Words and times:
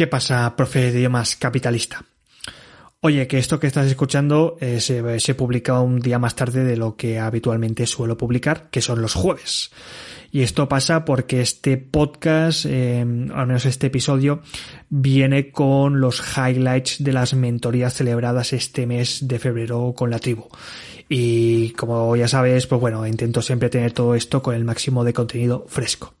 ¿Qué 0.00 0.06
pasa, 0.06 0.56
profe 0.56 0.90
de 0.90 0.98
idiomas 1.00 1.36
capitalista? 1.36 2.02
Oye, 3.02 3.26
que 3.26 3.36
esto 3.36 3.60
que 3.60 3.66
estás 3.66 3.86
escuchando 3.86 4.56
eh, 4.58 4.80
se, 4.80 5.34
publica 5.34 5.78
un 5.82 6.00
día 6.00 6.18
más 6.18 6.34
tarde 6.34 6.64
de 6.64 6.78
lo 6.78 6.96
que 6.96 7.18
habitualmente 7.18 7.86
suelo 7.86 8.16
publicar, 8.16 8.70
que 8.70 8.80
son 8.80 9.02
los 9.02 9.12
jueves. 9.12 9.70
Y 10.32 10.40
esto 10.40 10.70
pasa 10.70 11.04
porque 11.04 11.42
este 11.42 11.76
podcast, 11.76 12.64
eh, 12.64 13.00
al 13.00 13.46
menos 13.46 13.66
este 13.66 13.88
episodio, 13.88 14.40
viene 14.88 15.50
con 15.50 16.00
los 16.00 16.22
highlights 16.34 17.04
de 17.04 17.12
las 17.12 17.34
mentorías 17.34 17.92
celebradas 17.92 18.54
este 18.54 18.86
mes 18.86 19.28
de 19.28 19.38
febrero 19.38 19.92
con 19.94 20.08
la 20.08 20.18
tribu. 20.18 20.48
Y 21.10 21.72
como 21.72 22.16
ya 22.16 22.26
sabes, 22.26 22.66
pues 22.66 22.80
bueno, 22.80 23.06
intento 23.06 23.42
siempre 23.42 23.68
tener 23.68 23.92
todo 23.92 24.14
esto 24.14 24.42
con 24.42 24.54
el 24.54 24.64
máximo 24.64 25.04
de 25.04 25.12
contenido 25.12 25.66
fresco. 25.68 26.14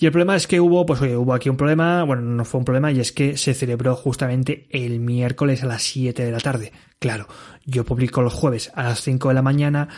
Y 0.00 0.06
el 0.06 0.12
problema 0.12 0.36
es 0.36 0.46
que 0.46 0.60
hubo, 0.60 0.86
pues 0.86 1.00
oye, 1.02 1.16
hubo 1.16 1.34
aquí 1.34 1.48
un 1.48 1.56
problema, 1.56 2.04
bueno, 2.04 2.22
no 2.22 2.44
fue 2.44 2.58
un 2.58 2.64
problema, 2.64 2.92
y 2.92 3.00
es 3.00 3.10
que 3.10 3.36
se 3.36 3.52
celebró 3.52 3.96
justamente 3.96 4.68
el 4.70 5.00
miércoles 5.00 5.64
a 5.64 5.66
las 5.66 5.82
7 5.82 6.24
de 6.24 6.30
la 6.30 6.38
tarde. 6.38 6.72
Claro, 7.00 7.26
yo 7.66 7.84
publico 7.84 8.22
los 8.22 8.32
jueves 8.32 8.70
a 8.76 8.84
las 8.84 9.00
5 9.02 9.28
de 9.28 9.34
la 9.34 9.42
mañana, 9.42 9.88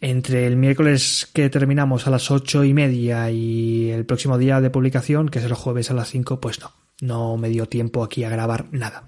entre 0.00 0.46
el 0.46 0.56
miércoles 0.56 1.30
que 1.32 1.50
terminamos 1.50 2.06
a 2.06 2.10
las 2.10 2.30
ocho 2.32 2.64
y 2.64 2.74
media 2.74 3.30
y 3.30 3.90
el 3.90 4.04
próximo 4.06 4.38
día 4.38 4.60
de 4.60 4.70
publicación, 4.70 5.28
que 5.28 5.38
es 5.38 5.44
el 5.44 5.54
jueves 5.54 5.90
a 5.92 5.94
las 5.94 6.08
5, 6.08 6.40
pues 6.40 6.60
no, 6.60 6.72
no 7.00 7.36
me 7.36 7.48
dio 7.48 7.66
tiempo 7.66 8.02
aquí 8.02 8.24
a 8.24 8.30
grabar 8.30 8.66
nada. 8.72 9.04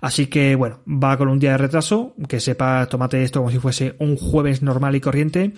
Así 0.00 0.26
que 0.26 0.54
bueno, 0.54 0.80
va 0.86 1.16
con 1.16 1.28
un 1.28 1.38
día 1.38 1.52
de 1.52 1.58
retraso, 1.58 2.14
que 2.28 2.40
sepa, 2.40 2.86
tómate 2.86 3.22
esto 3.22 3.40
como 3.40 3.50
si 3.50 3.58
fuese 3.58 3.94
un 3.98 4.16
jueves 4.16 4.62
normal 4.62 4.96
y 4.96 5.00
corriente 5.00 5.52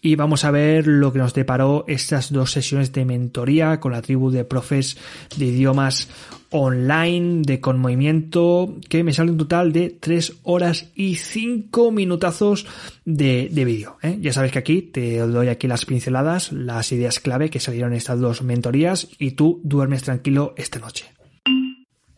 y 0.00 0.16
vamos 0.16 0.44
a 0.44 0.50
ver 0.50 0.86
lo 0.86 1.12
que 1.12 1.18
nos 1.18 1.34
deparó 1.34 1.84
estas 1.86 2.32
dos 2.32 2.50
sesiones 2.52 2.92
de 2.92 3.04
mentoría 3.04 3.80
con 3.80 3.92
la 3.92 4.02
tribu 4.02 4.30
de 4.30 4.44
profes 4.44 4.96
de 5.36 5.46
idiomas 5.46 6.08
online 6.50 7.42
de 7.42 7.60
con 7.60 7.78
movimiento 7.78 8.76
que 8.88 9.04
me 9.04 9.12
sale 9.12 9.30
un 9.30 9.38
total 9.38 9.72
de 9.72 9.90
3 9.90 10.40
horas 10.42 10.88
y 10.94 11.14
5 11.14 11.92
minutazos 11.92 12.66
de, 13.04 13.48
de 13.52 13.64
vídeo. 13.64 13.98
¿eh? 14.02 14.18
Ya 14.20 14.32
sabes 14.32 14.50
que 14.50 14.58
aquí 14.58 14.82
te 14.82 15.18
doy 15.18 15.48
aquí 15.48 15.68
las 15.68 15.84
pinceladas, 15.84 16.50
las 16.52 16.90
ideas 16.90 17.20
clave 17.20 17.50
que 17.50 17.60
salieron 17.60 17.92
estas 17.92 18.18
dos 18.18 18.42
mentorías 18.42 19.08
y 19.18 19.32
tú 19.32 19.60
duermes 19.62 20.02
tranquilo 20.02 20.54
esta 20.56 20.80
noche. 20.80 21.19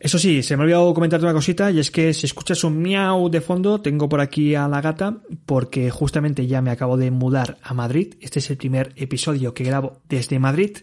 Eso 0.03 0.19
sí, 0.19 0.43
se 0.43 0.57
me 0.57 0.63
ha 0.63 0.65
olvidado 0.65 0.93
comentarte 0.93 1.25
una 1.25 1.33
cosita 1.33 1.71
y 1.71 1.79
es 1.79 1.89
que 1.89 2.13
si 2.13 2.25
escuchas 2.25 2.65
un 2.65 2.81
miau 2.81 3.29
de 3.29 3.39
fondo, 3.39 3.79
tengo 3.79 4.09
por 4.09 4.19
aquí 4.19 4.53
a 4.53 4.67
la 4.67 4.81
gata 4.81 5.19
porque 5.45 5.89
justamente 5.91 6.45
ya 6.45 6.61
me 6.61 6.71
acabo 6.71 6.97
de 6.97 7.09
mudar 7.09 7.57
a 7.63 7.73
Madrid. 7.73 8.15
Este 8.19 8.39
es 8.39 8.49
el 8.49 8.57
primer 8.57 8.91
episodio 8.97 9.53
que 9.53 9.63
grabo 9.63 10.01
desde 10.09 10.39
Madrid. 10.39 10.75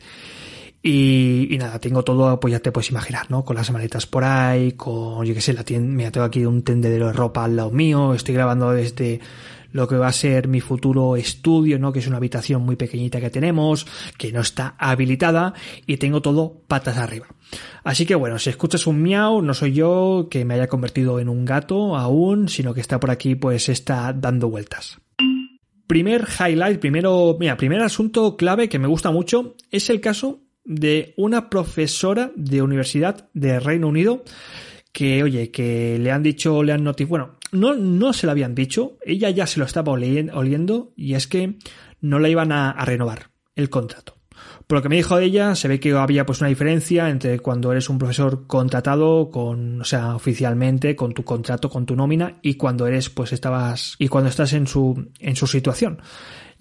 Y, 0.83 1.55
nada, 1.59 1.79
tengo 1.81 2.03
todo, 2.03 2.41
pues 2.41 2.53
ya 2.53 2.61
te 2.61 2.73
puedes 2.73 2.89
imaginar, 2.89 3.31
¿no? 3.31 3.45
Con 3.45 3.57
las 3.57 3.71
maletas 3.71 4.07
por 4.07 4.25
ahí, 4.25 4.73
con, 4.73 5.27
yo 5.27 5.35
qué 5.35 5.43
sé, 5.43 5.53
la 5.53 5.65
tienda, 5.65 5.95
mira, 5.95 6.11
tengo 6.11 6.25
aquí 6.25 6.47
un 6.47 6.63
tendedero 6.63 7.09
de 7.09 7.13
ropa 7.13 7.45
al 7.45 7.57
lado 7.57 7.71
mío, 7.71 8.15
estoy 8.15 8.35
grabando 8.35 8.71
desde 8.71 9.21
lo 9.73 9.89
que 9.89 9.97
va 9.97 10.09
a 10.09 10.13
ser 10.13 10.49
mi 10.49 10.61
futuro 10.61 11.17
estudio, 11.17 11.79
¿no? 11.79 11.93
Que 11.93 12.01
es 12.01 12.07
una 12.07 12.17
habitación 12.17 12.63
muy 12.63 12.77
pequeñita 12.77 13.21
que 13.21 13.31
tenemos, 13.31 13.87
que 14.19 14.33
no 14.33 14.41
está 14.41 14.75
habilitada 14.79 15.55
y 15.87 15.97
tengo 15.97 16.23
todo 16.23 16.63
patas 16.67 16.99
arriba. 16.99 17.27
Así 17.85 18.07
que 18.07 18.15
bueno, 18.15 18.39
si 18.39 18.51
escuchas 18.51 18.87
un 18.87 19.03
miau, 19.03 19.43
no 19.43 19.55
soy 19.55 19.73
yo 19.73 20.29
que 20.31 20.45
me 20.45 20.55
haya 20.55 20.69
convertido 20.69 21.21
en 21.21 21.29
un 21.29 21.45
gato 21.45 21.97
aún, 21.97 22.49
sino 22.49 22.75
que 22.75 22.81
está 22.81 23.01
por 23.01 23.11
aquí, 23.11 23.35
pues 23.35 23.69
está 23.69 24.13
dando 24.13 24.49
vueltas. 24.49 24.99
Primer 25.87 26.25
highlight, 26.39 26.79
primero, 26.79 27.37
mira, 27.41 27.57
primer 27.57 27.81
asunto 27.81 28.37
clave 28.37 28.69
que 28.69 28.79
me 28.79 28.87
gusta 28.87 29.11
mucho 29.11 29.57
es 29.73 29.91
el 29.91 30.01
caso 30.01 30.41
de 30.65 31.15
una 31.17 31.51
profesora 31.51 32.31
de 32.37 32.63
universidad 32.63 33.29
de 33.35 33.59
Reino 33.59 33.89
Unido 33.89 34.23
que, 34.93 35.23
oye, 35.23 35.51
que 35.51 35.99
le 35.99 36.11
han 36.11 36.23
dicho, 36.23 36.63
le 36.63 36.73
han 36.73 36.85
notificado, 36.85 37.09
bueno, 37.09 37.40
no, 37.53 37.75
no 37.75 38.13
se 38.13 38.27
lo 38.27 38.33
habían 38.33 38.55
dicho, 38.55 38.97
ella 39.05 39.31
ya 39.31 39.47
se 39.47 39.59
lo 39.59 39.67
estaba 39.67 39.93
oliendo 39.93 40.93
y 40.97 41.15
es 41.15 41.27
que 41.27 41.57
no 42.01 42.19
la 42.19 42.29
iban 42.29 42.53
a, 42.53 42.73
renovar 42.85 43.31
el 43.55 43.71
contrato. 43.71 44.17
Por 44.67 44.79
lo 44.79 44.83
que 44.83 44.89
me 44.89 44.97
dijo 44.97 45.19
ella, 45.19 45.57
se 45.57 45.69
ve 45.69 45.81
que 45.81 45.93
había 45.93 46.25
pues 46.25 46.41
una 46.41 46.49
diferencia 46.49 47.11
entre 47.11 47.41
cuando 47.41 47.73
eres 47.73 47.91
un 47.91 47.99
profesor 47.99 48.47
contratado 48.47 49.31
con, 49.31 49.81
o 49.81 49.85
sea, 49.85 50.15
oficialmente, 50.15 50.95
con 50.95 51.13
tu 51.13 51.25
contrato, 51.25 51.69
con 51.69 51.87
tu 51.87 51.97
nómina, 51.97 52.39
y 52.41 52.55
cuando 52.55 52.87
eres, 52.87 53.11
pues 53.11 53.33
estabas, 53.33 53.97
y 53.99 54.09
cuando 54.09 54.31
estás 54.31 54.53
en 54.53 54.67
su, 54.67 55.11
en 55.19 55.35
su 55.35 55.47
situación 55.47 56.01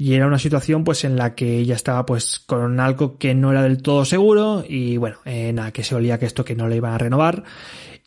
y 0.01 0.13
era 0.13 0.27
una 0.27 0.39
situación 0.39 0.85
pues 0.85 1.03
en 1.03 1.17
la 1.17 1.35
que 1.35 1.57
ella 1.57 1.75
estaba 1.75 2.05
pues 2.05 2.39
con 2.39 2.79
algo 2.79 3.17
que 3.17 3.35
no 3.35 3.51
era 3.51 3.63
del 3.63 3.81
todo 3.81 4.05
seguro 4.05 4.63
y 4.65 4.95
bueno, 4.95 5.17
eh, 5.25 5.51
nada, 5.51 5.73
que 5.73 5.83
se 5.83 5.93
olía 5.93 6.17
que 6.17 6.25
esto 6.25 6.45
que 6.45 6.55
no 6.55 6.69
le 6.69 6.77
iban 6.77 6.93
a 6.93 6.97
renovar 6.97 7.43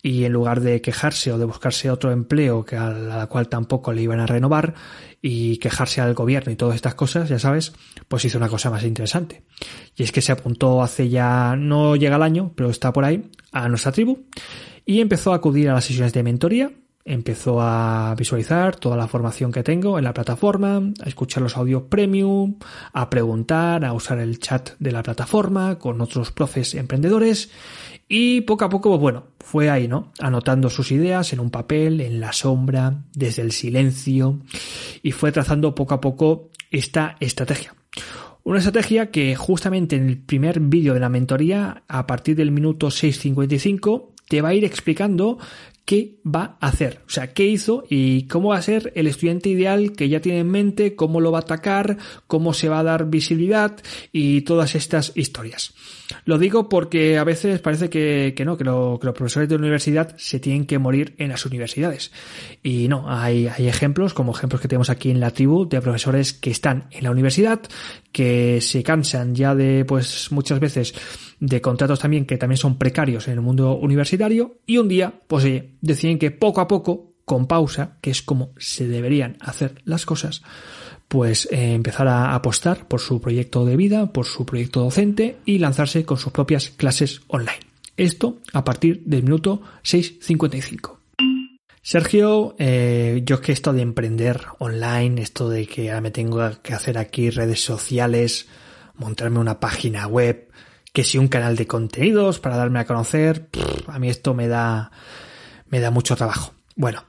y 0.05 0.25
en 0.25 0.33
lugar 0.33 0.59
de 0.59 0.81
quejarse 0.81 1.31
o 1.31 1.37
de 1.37 1.45
buscarse 1.45 1.89
otro 1.89 2.11
empleo 2.11 2.65
que 2.65 2.75
a 2.75 2.89
la 2.89 3.27
cual 3.27 3.47
tampoco 3.47 3.93
le 3.93 4.01
iban 4.01 4.19
a 4.19 4.27
renovar 4.27 4.75
y 5.21 5.57
quejarse 5.57 6.01
al 6.01 6.13
gobierno 6.13 6.51
y 6.51 6.57
todas 6.57 6.75
estas 6.75 6.93
cosas, 6.93 7.29
ya 7.29 7.39
sabes, 7.39 7.73
pues 8.09 8.25
hizo 8.25 8.37
una 8.37 8.49
cosa 8.49 8.69
más 8.69 8.83
interesante. 8.83 9.43
Y 9.95 10.03
es 10.03 10.11
que 10.11 10.21
se 10.21 10.33
apuntó 10.33 10.83
hace 10.83 11.07
ya, 11.07 11.55
no 11.55 11.95
llega 11.95 12.17
el 12.17 12.23
año, 12.23 12.51
pero 12.53 12.69
está 12.69 12.91
por 12.91 13.05
ahí, 13.05 13.31
a 13.53 13.69
nuestra 13.69 13.93
tribu 13.93 14.25
y 14.85 14.99
empezó 14.99 15.31
a 15.31 15.37
acudir 15.37 15.69
a 15.69 15.73
las 15.73 15.85
sesiones 15.85 16.11
de 16.11 16.23
mentoría 16.23 16.71
empezó 17.05 17.61
a 17.61 18.15
visualizar 18.17 18.77
toda 18.77 18.95
la 18.95 19.07
formación 19.07 19.51
que 19.51 19.63
tengo 19.63 19.97
en 19.97 20.05
la 20.05 20.13
plataforma, 20.13 20.77
a 20.77 21.07
escuchar 21.09 21.43
los 21.43 21.57
audios 21.57 21.83
premium, 21.83 22.57
a 22.93 23.09
preguntar, 23.09 23.83
a 23.83 23.93
usar 23.93 24.19
el 24.19 24.39
chat 24.39 24.71
de 24.79 24.91
la 24.91 25.03
plataforma 25.03 25.77
con 25.79 25.99
otros 26.01 26.31
profes 26.31 26.75
emprendedores 26.75 27.51
y 28.07 28.41
poco 28.41 28.65
a 28.65 28.69
poco, 28.69 28.89
pues 28.89 29.01
bueno, 29.01 29.23
fue 29.39 29.69
ahí, 29.69 29.87
¿no? 29.87 30.11
Anotando 30.19 30.69
sus 30.69 30.91
ideas 30.91 31.33
en 31.33 31.39
un 31.39 31.49
papel, 31.49 32.01
en 32.01 32.19
la 32.19 32.33
sombra, 32.33 33.03
desde 33.13 33.41
el 33.41 33.51
silencio 33.51 34.39
y 35.01 35.11
fue 35.11 35.31
trazando 35.31 35.73
poco 35.73 35.93
a 35.93 36.01
poco 36.01 36.49
esta 36.71 37.15
estrategia. 37.19 37.73
Una 38.43 38.59
estrategia 38.59 39.09
que 39.09 39.35
justamente 39.35 39.95
en 39.95 40.09
el 40.09 40.17
primer 40.17 40.59
vídeo 40.59 40.93
de 40.93 40.99
la 40.99 41.09
mentoría, 41.09 41.83
a 41.87 42.05
partir 42.05 42.35
del 42.35 42.51
minuto 42.51 42.87
6.55, 42.87 44.09
te 44.27 44.41
va 44.41 44.49
a 44.49 44.53
ir 44.53 44.65
explicando 44.65 45.37
qué 45.85 46.15
va 46.25 46.57
a 46.61 46.67
hacer, 46.67 47.01
o 47.05 47.09
sea, 47.09 47.33
qué 47.33 47.45
hizo 47.45 47.83
y 47.89 48.27
cómo 48.27 48.49
va 48.49 48.57
a 48.57 48.61
ser 48.61 48.93
el 48.95 49.07
estudiante 49.07 49.49
ideal 49.49 49.93
que 49.93 50.07
ya 50.07 50.21
tiene 50.21 50.39
en 50.39 50.49
mente, 50.49 50.95
cómo 50.95 51.19
lo 51.19 51.31
va 51.31 51.39
a 51.39 51.41
atacar, 51.41 51.97
cómo 52.27 52.53
se 52.53 52.69
va 52.69 52.79
a 52.79 52.83
dar 52.83 53.09
visibilidad 53.09 53.77
y 54.11 54.41
todas 54.41 54.75
estas 54.75 55.11
historias. 55.15 55.73
Lo 56.25 56.37
digo 56.37 56.69
porque 56.69 57.17
a 57.17 57.23
veces 57.23 57.59
parece 57.59 57.89
que, 57.89 58.33
que 58.35 58.45
no, 58.45 58.57
que, 58.57 58.63
lo, 58.63 58.97
que, 58.99 59.07
los 59.07 59.15
profesores 59.15 59.49
de 59.49 59.55
universidad 59.55 60.15
se 60.17 60.39
tienen 60.39 60.65
que 60.65 60.77
morir 60.79 61.15
en 61.17 61.29
las 61.29 61.45
universidades. 61.45 62.11
Y 62.61 62.87
no, 62.87 63.09
hay, 63.09 63.47
hay 63.47 63.67
ejemplos, 63.67 64.13
como 64.13 64.33
ejemplos 64.33 64.61
que 64.61 64.67
tenemos 64.67 64.89
aquí 64.89 65.11
en 65.11 65.19
la 65.19 65.31
tribu, 65.31 65.67
de 65.67 65.81
profesores 65.81 66.33
que 66.33 66.51
están 66.51 66.87
en 66.91 67.03
la 67.03 67.11
universidad, 67.11 67.61
que 68.13 68.61
se 68.61 68.83
cansan 68.83 69.35
ya 69.35 69.55
de, 69.55 69.83
pues 69.83 70.31
muchas 70.31 70.61
veces, 70.61 70.93
de 71.39 71.59
contratos 71.59 71.99
también 71.99 72.25
que 72.25 72.37
también 72.37 72.57
son 72.57 72.77
precarios 72.77 73.27
en 73.27 73.33
el 73.33 73.41
mundo 73.41 73.75
universitario, 73.75 74.59
y 74.65 74.77
un 74.77 74.87
día, 74.87 75.13
pues 75.27 75.43
deciden 75.81 76.19
que 76.19 76.31
poco 76.31 76.61
a 76.61 76.67
poco, 76.69 77.15
con 77.25 77.47
pausa, 77.47 77.97
que 78.01 78.11
es 78.11 78.21
como 78.21 78.51
se 78.57 78.87
deberían 78.87 79.37
hacer 79.41 79.81
las 79.85 80.05
cosas, 80.05 80.43
pues 81.07 81.47
eh, 81.51 81.73
empezar 81.73 82.07
a 82.07 82.35
apostar 82.35 82.87
por 82.87 82.99
su 82.99 83.19
proyecto 83.19 83.65
de 83.65 83.75
vida, 83.75 84.11
por 84.11 84.25
su 84.25 84.45
proyecto 84.45 84.81
docente 84.81 85.37
y 85.45 85.59
lanzarse 85.59 86.05
con 86.05 86.17
sus 86.17 86.31
propias 86.31 86.69
clases 86.69 87.21
online. 87.27 87.59
Esto 87.97 88.39
a 88.53 88.63
partir 88.63 89.03
del 89.05 89.23
minuto 89.23 89.61
6.55. 89.83 91.02
Sergio, 91.85 92.55
eh, 92.59 93.23
yo 93.25 93.41
que 93.41 93.51
esto 93.51 93.73
de 93.73 93.81
emprender 93.81 94.39
online, 94.59 95.21
esto 95.21 95.49
de 95.49 95.67
que 95.67 95.89
ahora 95.89 95.99
me 95.99 96.11
tengo 96.11 96.39
que 96.61 96.73
hacer 96.73 96.97
aquí 96.97 97.29
redes 97.29 97.61
sociales, 97.61 98.47
montarme 98.95 99.39
una 99.39 99.59
página 99.59 100.07
web, 100.07 100.49
que 100.93 101.03
si 101.03 101.17
un 101.17 101.27
canal 101.27 101.57
de 101.57 101.67
contenidos 101.67 102.39
para 102.39 102.55
darme 102.55 102.79
a 102.79 102.85
conocer, 102.85 103.49
a 103.87 103.99
mí 103.99 104.07
esto 104.07 104.33
me 104.33 104.47
da, 104.47 104.91
me 105.67 105.81
da 105.81 105.91
mucho 105.91 106.15
trabajo. 106.15 106.53
Bueno, 106.77 107.03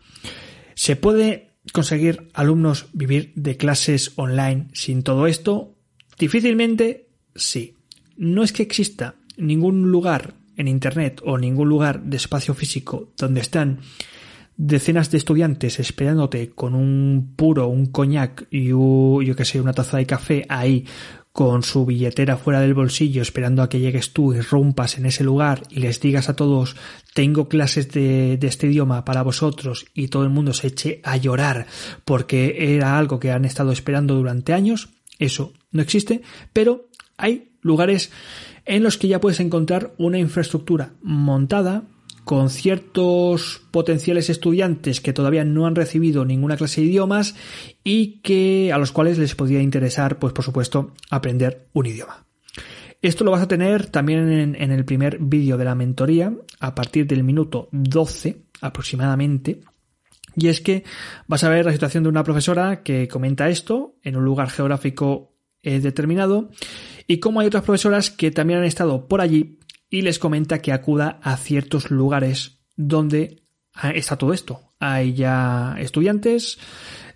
se 0.75 0.97
puede 0.97 1.55
conseguir 1.73 2.29
alumnos 2.35 2.87
vivir 2.93 3.33
de 3.37 3.57
clases 3.57 4.13
online 4.17 4.67
sin 4.73 5.05
todo 5.05 5.29
esto? 5.29 5.77
Difícilmente 6.19 7.11
sí. 7.37 7.77
No 8.17 8.43
es 8.43 8.53
que 8.53 8.65
exista 8.65 9.15
ningún 9.37 9.93
lugar 9.93 10.35
en 10.57 10.67
Internet 10.67 11.21
o 11.25 11.39
ningún 11.39 11.69
lugar 11.69 12.03
de 12.03 12.17
espacio 12.17 12.55
físico 12.55 13.13
donde 13.17 13.41
están 13.41 13.79
decenas 14.57 15.11
de 15.11 15.19
estudiantes 15.19 15.81
esperándote 15.81 16.51
con 16.51 16.75
un 16.75 17.35
puro, 17.37 17.69
un 17.69 17.87
coñac 17.87 18.47
y 18.51 18.73
un, 18.73 19.25
yo 19.25 19.35
que 19.37 19.45
sé, 19.45 19.61
una 19.61 19.73
taza 19.73 19.97
de 19.99 20.07
café 20.07 20.47
ahí 20.49 20.87
con 21.33 21.65
su 21.65 21.85
billetera 21.85 22.37
fuera 22.37 22.61
del 22.61 22.75
bolsillo 22.75 23.21
esperando 23.21 23.63
a 23.63 23.69
que 23.69 23.81
llegues 23.81 24.13
tú 24.13 24.33
y 24.33 24.41
rompas 24.41 24.99
en 24.99 25.07
ese 25.07 25.25
lugar 25.25 25.63
y 25.69 25.81
les 25.81 26.01
digas 26.01 26.29
a 26.29 26.37
todos 26.37 26.77
tengo 27.13 27.49
clases 27.49 27.91
de, 27.91 28.37
de, 28.37 28.47
este 28.47 28.69
idioma 28.69 29.05
para 29.05 29.23
vosotros 29.23 29.87
y 29.95 30.09
todo 30.09 30.23
el 30.23 30.31
mundo 30.31 30.53
se 30.53 30.69
eche 30.69 31.01
a 31.03 31.17
llorar 31.17 31.67
porque 32.05 32.77
era 32.77 32.97
algo 32.97 33.19
que 33.19 33.33
han 33.33 33.45
estado 33.45 33.73
esperando 33.73 34.15
durante 34.15 34.53
años, 34.53 34.91
eso 35.19 35.53
no 35.73 35.83
existe, 35.83 36.23
pero 36.53 36.87
hay 37.17 37.51
lugares 37.63 38.13
en 38.65 38.85
los 38.85 38.97
que 38.97 39.09
ya 39.09 39.21
puedes 39.21 39.41
encontrar 39.41 39.93
una 39.99 40.19
infraestructura 40.19 40.93
montada 41.03 41.83
con 42.25 42.51
ciertos 42.51 43.63
potenciales 43.71 44.31
estudiantes 44.31 45.01
que 45.01 45.13
todavía 45.13 45.45
no 45.45 45.67
han 45.67 45.75
recibido 45.75 46.25
ninguna 46.25 46.57
clase 46.57 46.81
de 46.81 46.89
idiomas 46.89 47.35
y 47.85 48.21
que 48.23 48.73
a 48.73 48.79
los 48.79 48.93
cuales 48.93 49.19
les 49.19 49.35
podría 49.35 49.61
interesar, 49.61 50.19
pues 50.19 50.33
por 50.33 50.45
supuesto, 50.45 50.93
aprender 51.11 51.69
un 51.73 51.87
idioma. 51.87 52.25
Esto 53.03 53.23
lo 53.23 53.31
vas 53.31 53.43
a 53.43 53.49
tener 53.49 53.87
también 53.87 54.57
en, 54.57 54.71
el 54.71 54.85
primer 54.87 55.19
vídeo 55.19 55.59
de 55.59 55.67
la 55.67 55.75
mentoría, 55.75 56.33
a 56.59 56.75
partir 56.75 57.07
del 57.07 57.23
minuto 57.23 57.69
12 57.71 58.45
aproximadamente. 58.63 59.61
Y 60.35 60.49
es 60.49 60.63
que 60.63 60.85
vas 61.27 61.45
a 61.45 61.51
ver 61.51 61.67
la 61.67 61.73
situación 61.73 62.03
de 62.03 62.09
una 62.09 62.25
profesora 62.25 62.83
que 62.83 63.07
comenta 63.07 63.51
esto 63.51 63.97
en 64.03 64.17
un 64.17 64.25
lugar 64.25 64.49
geográfico 64.49 65.35
eh, 65.63 65.81
determinado 65.81 66.51
y 67.07 67.21
cómo 67.21 67.41
hay 67.41 67.47
otras 67.47 67.65
profesoras 67.65 68.11
que 68.11 68.31
también 68.31 68.61
han 68.61 68.65
estado 68.65 69.07
por 69.07 69.21
allí 69.21 69.59
y 69.95 70.03
les 70.03 70.19
comenta 70.19 70.61
que 70.61 70.73
acuda 70.73 71.21
a 71.23 71.37
ciertos 71.37 71.93
lugares 71.93 72.59
donde 72.75 73.45
está 73.95 74.19
todo 74.19 74.33
esto. 74.33 74.73
Hay 74.81 75.15
ya 75.15 75.77
estudiantes, 75.79 76.59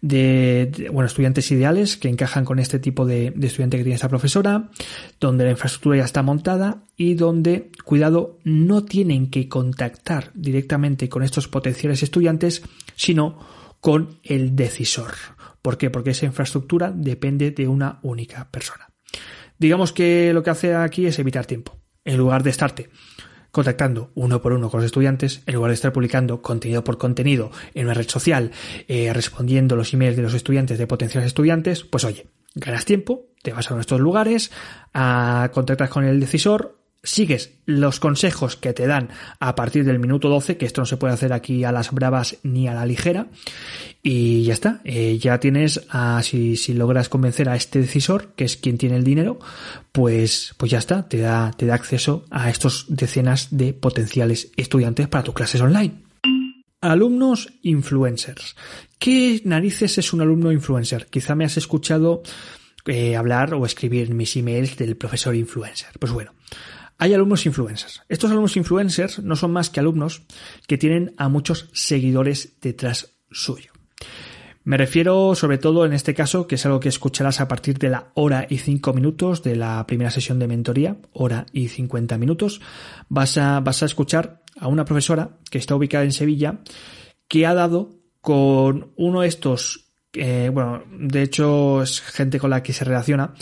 bueno, 0.00 1.06
estudiantes 1.06 1.50
ideales 1.50 1.96
que 1.96 2.08
encajan 2.08 2.44
con 2.44 2.60
este 2.60 2.78
tipo 2.78 3.04
de, 3.04 3.32
de, 3.32 3.46
estudiante 3.48 3.78
que 3.78 3.82
tiene 3.82 3.96
esta 3.96 4.08
profesora, 4.08 4.70
donde 5.18 5.44
la 5.44 5.50
infraestructura 5.50 5.96
ya 5.96 6.04
está 6.04 6.22
montada 6.22 6.84
y 6.96 7.14
donde, 7.14 7.72
cuidado, 7.84 8.38
no 8.44 8.84
tienen 8.84 9.28
que 9.28 9.48
contactar 9.48 10.30
directamente 10.34 11.08
con 11.08 11.24
estos 11.24 11.48
potenciales 11.48 12.04
estudiantes, 12.04 12.62
sino 12.94 13.40
con 13.80 14.20
el 14.22 14.54
decisor. 14.54 15.14
¿Por 15.62 15.78
qué? 15.78 15.90
Porque 15.90 16.10
esa 16.10 16.26
infraestructura 16.26 16.92
depende 16.94 17.50
de 17.50 17.66
una 17.66 17.98
única 18.02 18.48
persona. 18.52 18.88
Digamos 19.58 19.92
que 19.92 20.32
lo 20.32 20.44
que 20.44 20.50
hace 20.50 20.76
aquí 20.76 21.06
es 21.06 21.18
evitar 21.18 21.44
tiempo. 21.44 21.76
En 22.08 22.16
lugar 22.16 22.42
de 22.42 22.48
estarte 22.48 22.88
contactando 23.50 24.12
uno 24.14 24.40
por 24.40 24.54
uno 24.54 24.70
con 24.70 24.80
los 24.80 24.86
estudiantes, 24.86 25.42
en 25.44 25.54
lugar 25.56 25.70
de 25.70 25.74
estar 25.74 25.92
publicando 25.92 26.40
contenido 26.40 26.82
por 26.82 26.96
contenido 26.96 27.50
en 27.74 27.84
una 27.84 27.92
red 27.92 28.08
social, 28.08 28.50
eh, 28.88 29.12
respondiendo 29.12 29.76
los 29.76 29.92
emails 29.92 30.16
de 30.16 30.22
los 30.22 30.32
estudiantes, 30.32 30.78
de 30.78 30.86
potenciales 30.86 31.26
estudiantes, 31.26 31.84
pues 31.84 32.04
oye, 32.04 32.28
ganas 32.54 32.86
tiempo, 32.86 33.26
te 33.42 33.52
vas 33.52 33.70
a 33.70 33.74
nuestros 33.74 34.00
lugares, 34.00 34.50
a, 34.94 35.50
contactas 35.52 35.90
con 35.90 36.04
el 36.04 36.18
decisor, 36.18 36.78
sigues 37.08 37.54
los 37.64 38.00
consejos 38.00 38.56
que 38.56 38.72
te 38.72 38.86
dan 38.86 39.08
a 39.40 39.54
partir 39.54 39.84
del 39.84 39.98
minuto 39.98 40.28
12, 40.28 40.56
que 40.56 40.66
esto 40.66 40.82
no 40.82 40.86
se 40.86 40.96
puede 40.96 41.14
hacer 41.14 41.32
aquí 41.32 41.64
a 41.64 41.72
las 41.72 41.90
bravas 41.90 42.36
ni 42.42 42.68
a 42.68 42.74
la 42.74 42.86
ligera, 42.86 43.28
y 44.02 44.42
ya 44.44 44.52
está, 44.52 44.80
eh, 44.84 45.18
ya 45.18 45.40
tienes, 45.40 45.86
a, 45.88 46.22
si, 46.22 46.56
si 46.56 46.74
logras 46.74 47.08
convencer 47.08 47.48
a 47.48 47.56
este 47.56 47.80
decisor, 47.80 48.32
que 48.36 48.44
es 48.44 48.56
quien 48.56 48.78
tiene 48.78 48.96
el 48.96 49.04
dinero, 49.04 49.38
pues, 49.92 50.54
pues 50.56 50.70
ya 50.70 50.78
está, 50.78 51.08
te 51.08 51.18
da, 51.18 51.50
te 51.56 51.66
da 51.66 51.74
acceso 51.74 52.24
a 52.30 52.50
estos 52.50 52.86
decenas 52.88 53.48
de 53.50 53.72
potenciales 53.72 54.52
estudiantes 54.56 55.08
para 55.08 55.24
tus 55.24 55.34
clases 55.34 55.60
online. 55.60 56.02
Alumnos 56.80 57.52
influencers. 57.62 58.54
¿Qué 58.98 59.40
narices 59.44 59.98
es 59.98 60.12
un 60.12 60.20
alumno 60.20 60.52
influencer? 60.52 61.06
Quizá 61.06 61.34
me 61.34 61.44
has 61.44 61.56
escuchado 61.56 62.22
eh, 62.86 63.16
hablar 63.16 63.52
o 63.54 63.66
escribir 63.66 64.14
mis 64.14 64.36
emails 64.36 64.76
del 64.76 64.96
profesor 64.96 65.34
influencer. 65.34 65.90
Pues 65.98 66.12
bueno, 66.12 66.32
hay 66.98 67.14
alumnos 67.14 67.46
influencers. 67.46 68.02
Estos 68.08 68.30
alumnos 68.30 68.56
influencers 68.56 69.20
no 69.20 69.36
son 69.36 69.52
más 69.52 69.70
que 69.70 69.80
alumnos 69.80 70.22
que 70.66 70.78
tienen 70.78 71.14
a 71.16 71.28
muchos 71.28 71.70
seguidores 71.72 72.56
detrás 72.60 73.14
suyo. 73.30 73.72
Me 74.64 74.76
refiero 74.76 75.34
sobre 75.34 75.56
todo 75.56 75.86
en 75.86 75.94
este 75.94 76.12
caso, 76.12 76.46
que 76.46 76.56
es 76.56 76.66
algo 76.66 76.80
que 76.80 76.90
escucharás 76.90 77.40
a 77.40 77.48
partir 77.48 77.78
de 77.78 77.88
la 77.88 78.10
hora 78.14 78.46
y 78.50 78.58
cinco 78.58 78.92
minutos 78.92 79.42
de 79.42 79.56
la 79.56 79.86
primera 79.86 80.10
sesión 80.10 80.38
de 80.38 80.48
mentoría, 80.48 80.98
hora 81.12 81.46
y 81.52 81.68
cincuenta 81.68 82.18
minutos, 82.18 82.60
vas 83.08 83.38
a, 83.38 83.60
vas 83.60 83.82
a 83.82 83.86
escuchar 83.86 84.42
a 84.60 84.68
una 84.68 84.84
profesora 84.84 85.38
que 85.50 85.56
está 85.56 85.74
ubicada 85.74 86.04
en 86.04 86.12
Sevilla, 86.12 86.60
que 87.28 87.46
ha 87.46 87.54
dado 87.54 87.96
con 88.20 88.92
uno 88.96 89.22
de 89.22 89.28
estos, 89.28 89.92
eh, 90.12 90.50
bueno, 90.52 90.82
de 90.90 91.22
hecho 91.22 91.82
es 91.82 92.02
gente 92.02 92.38
con 92.38 92.50
la 92.50 92.62
que 92.62 92.74
se 92.74 92.84
relaciona, 92.84 93.32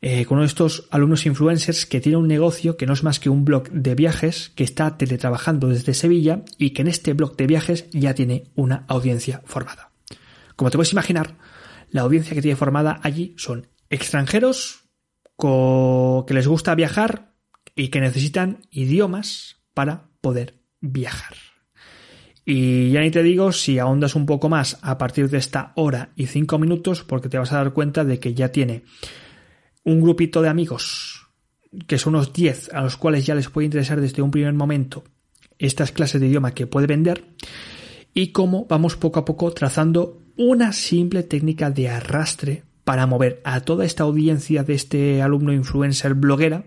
eh, 0.00 0.24
con 0.26 0.36
uno 0.36 0.42
de 0.42 0.48
estos 0.48 0.86
alumnos 0.90 1.26
influencers 1.26 1.84
que 1.84 2.00
tiene 2.00 2.18
un 2.18 2.28
negocio 2.28 2.76
que 2.76 2.86
no 2.86 2.92
es 2.92 3.02
más 3.02 3.18
que 3.18 3.30
un 3.30 3.44
blog 3.44 3.68
de 3.70 3.94
viajes 3.94 4.50
que 4.54 4.62
está 4.62 4.96
teletrabajando 4.96 5.68
desde 5.68 5.94
Sevilla 5.94 6.44
y 6.56 6.70
que 6.70 6.82
en 6.82 6.88
este 6.88 7.14
blog 7.14 7.36
de 7.36 7.46
viajes 7.46 7.90
ya 7.90 8.14
tiene 8.14 8.44
una 8.54 8.84
audiencia 8.86 9.42
formada. 9.44 9.90
Como 10.54 10.70
te 10.70 10.78
puedes 10.78 10.92
imaginar, 10.92 11.36
la 11.90 12.02
audiencia 12.02 12.34
que 12.34 12.42
tiene 12.42 12.56
formada 12.56 13.00
allí 13.02 13.34
son 13.38 13.66
extranjeros 13.90 14.84
que 15.38 16.34
les 16.34 16.46
gusta 16.46 16.74
viajar 16.74 17.34
y 17.74 17.88
que 17.88 18.00
necesitan 18.00 18.66
idiomas 18.70 19.56
para 19.72 20.10
poder 20.20 20.60
viajar. 20.80 21.34
Y 22.44 22.90
ya 22.92 23.00
ni 23.00 23.10
te 23.10 23.22
digo 23.22 23.52
si 23.52 23.78
ahondas 23.78 24.14
un 24.14 24.26
poco 24.26 24.48
más 24.48 24.78
a 24.82 24.96
partir 24.96 25.28
de 25.28 25.38
esta 25.38 25.72
hora 25.76 26.10
y 26.16 26.26
cinco 26.26 26.58
minutos 26.58 27.04
porque 27.04 27.28
te 27.28 27.38
vas 27.38 27.52
a 27.52 27.58
dar 27.58 27.72
cuenta 27.72 28.04
de 28.04 28.18
que 28.18 28.34
ya 28.34 28.50
tiene 28.50 28.84
un 29.88 30.02
grupito 30.02 30.42
de 30.42 30.50
amigos, 30.50 31.28
que 31.86 31.98
son 31.98 32.14
unos 32.14 32.32
10, 32.34 32.74
a 32.74 32.82
los 32.82 32.98
cuales 32.98 33.24
ya 33.24 33.34
les 33.34 33.48
puede 33.48 33.64
interesar 33.64 34.00
desde 34.00 34.20
un 34.20 34.30
primer 34.30 34.52
momento 34.52 35.04
estas 35.58 35.92
clases 35.92 36.20
de 36.20 36.28
idioma 36.28 36.52
que 36.52 36.66
puede 36.66 36.86
vender, 36.86 37.24
y 38.12 38.28
cómo 38.28 38.66
vamos 38.68 38.96
poco 38.96 39.20
a 39.20 39.24
poco 39.24 39.50
trazando 39.52 40.22
una 40.36 40.72
simple 40.72 41.22
técnica 41.22 41.70
de 41.70 41.88
arrastre 41.88 42.64
para 42.84 43.06
mover 43.06 43.40
a 43.44 43.60
toda 43.60 43.84
esta 43.84 44.04
audiencia 44.04 44.62
de 44.62 44.74
este 44.74 45.22
alumno 45.22 45.52
influencer 45.52 46.14
bloguera 46.14 46.64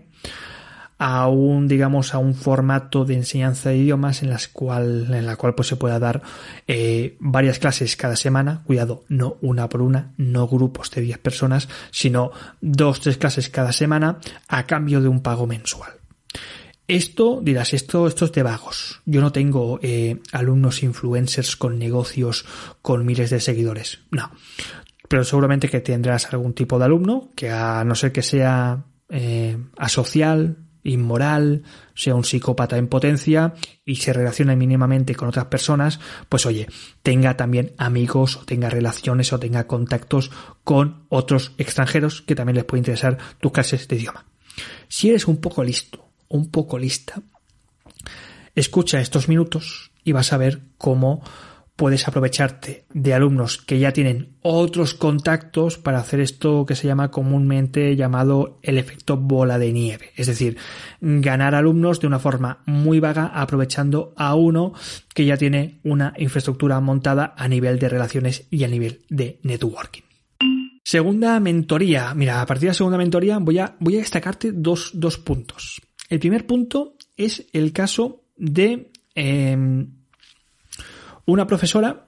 a 1.04 1.26
un, 1.26 1.66
digamos, 1.66 2.14
a 2.14 2.18
un 2.18 2.32
formato 2.32 3.04
de 3.04 3.14
enseñanza 3.14 3.70
de 3.70 3.78
idiomas 3.78 4.22
en, 4.22 4.30
las 4.30 4.46
cual, 4.46 5.12
en 5.12 5.26
la 5.26 5.34
cual 5.34 5.52
pues 5.56 5.66
se 5.66 5.74
pueda 5.74 5.98
dar 5.98 6.22
eh, 6.68 7.16
varias 7.18 7.58
clases 7.58 7.96
cada 7.96 8.14
semana. 8.14 8.62
Cuidado, 8.64 9.04
no 9.08 9.36
una 9.40 9.68
por 9.68 9.82
una, 9.82 10.14
no 10.16 10.46
grupos 10.46 10.92
de 10.92 11.00
10 11.00 11.18
personas, 11.18 11.68
sino 11.90 12.30
dos, 12.60 13.00
tres 13.00 13.16
clases 13.16 13.50
cada 13.50 13.72
semana 13.72 14.20
a 14.46 14.64
cambio 14.68 15.00
de 15.00 15.08
un 15.08 15.22
pago 15.22 15.48
mensual. 15.48 15.90
Esto, 16.86 17.40
dirás, 17.42 17.74
esto, 17.74 18.06
esto 18.06 18.26
es 18.26 18.32
de 18.32 18.44
vagos. 18.44 19.00
Yo 19.04 19.20
no 19.20 19.32
tengo 19.32 19.80
eh, 19.82 20.20
alumnos 20.30 20.84
influencers 20.84 21.56
con 21.56 21.80
negocios 21.80 22.44
con 22.80 23.04
miles 23.04 23.30
de 23.30 23.40
seguidores. 23.40 24.02
No. 24.12 24.30
Pero 25.08 25.24
seguramente 25.24 25.68
que 25.68 25.80
tendrás 25.80 26.32
algún 26.32 26.52
tipo 26.52 26.78
de 26.78 26.84
alumno 26.84 27.30
que 27.34 27.50
a 27.50 27.82
no 27.82 27.96
ser 27.96 28.12
que 28.12 28.22
sea 28.22 28.84
eh, 29.08 29.58
asocial, 29.76 30.58
inmoral, 30.84 31.62
sea 31.94 32.14
un 32.14 32.24
psicópata 32.24 32.76
en 32.76 32.88
potencia 32.88 33.54
y 33.84 33.96
se 33.96 34.12
relacione 34.12 34.56
mínimamente 34.56 35.14
con 35.14 35.28
otras 35.28 35.46
personas, 35.46 36.00
pues 36.28 36.46
oye, 36.46 36.66
tenga 37.02 37.36
también 37.36 37.72
amigos 37.78 38.36
o 38.36 38.44
tenga 38.44 38.70
relaciones 38.70 39.32
o 39.32 39.38
tenga 39.38 39.66
contactos 39.66 40.30
con 40.64 41.06
otros 41.08 41.52
extranjeros 41.58 42.22
que 42.22 42.34
también 42.34 42.56
les 42.56 42.64
puede 42.64 42.80
interesar 42.80 43.18
tus 43.40 43.52
clases 43.52 43.88
de 43.88 43.96
idioma. 43.96 44.26
Si 44.88 45.08
eres 45.08 45.26
un 45.26 45.38
poco 45.40 45.64
listo, 45.64 46.08
un 46.28 46.50
poco 46.50 46.78
lista, 46.78 47.22
escucha 48.54 49.00
estos 49.00 49.28
minutos 49.28 49.92
y 50.04 50.12
vas 50.12 50.32
a 50.32 50.36
ver 50.36 50.62
cómo 50.78 51.22
puedes 51.76 52.06
aprovecharte 52.06 52.84
de 52.92 53.14
alumnos 53.14 53.58
que 53.58 53.78
ya 53.78 53.92
tienen 53.92 54.36
otros 54.42 54.94
contactos 54.94 55.78
para 55.78 55.98
hacer 55.98 56.20
esto 56.20 56.66
que 56.66 56.76
se 56.76 56.86
llama 56.86 57.10
comúnmente 57.10 57.96
llamado 57.96 58.58
el 58.62 58.78
efecto 58.78 59.16
bola 59.16 59.58
de 59.58 59.72
nieve. 59.72 60.10
Es 60.16 60.26
decir, 60.26 60.58
ganar 61.00 61.54
alumnos 61.54 62.00
de 62.00 62.06
una 62.06 62.18
forma 62.18 62.62
muy 62.66 63.00
vaga 63.00 63.26
aprovechando 63.26 64.12
a 64.16 64.34
uno 64.34 64.74
que 65.14 65.24
ya 65.24 65.36
tiene 65.36 65.80
una 65.82 66.14
infraestructura 66.18 66.80
montada 66.80 67.34
a 67.36 67.48
nivel 67.48 67.78
de 67.78 67.88
relaciones 67.88 68.46
y 68.50 68.64
a 68.64 68.68
nivel 68.68 69.02
de 69.08 69.40
networking. 69.42 70.02
Segunda 70.84 71.38
mentoría. 71.40 72.12
Mira, 72.14 72.42
a 72.42 72.46
partir 72.46 72.62
de 72.62 72.68
la 72.68 72.74
segunda 72.74 72.98
mentoría 72.98 73.38
voy 73.38 73.58
a, 73.58 73.76
voy 73.78 73.96
a 73.96 74.00
destacarte 74.00 74.52
dos, 74.52 74.90
dos 74.94 75.16
puntos. 75.18 75.80
El 76.08 76.18
primer 76.18 76.46
punto 76.46 76.96
es 77.16 77.46
el 77.52 77.72
caso 77.72 78.24
de 78.36 78.90
em, 79.14 80.01
una 81.26 81.46
profesora 81.46 82.06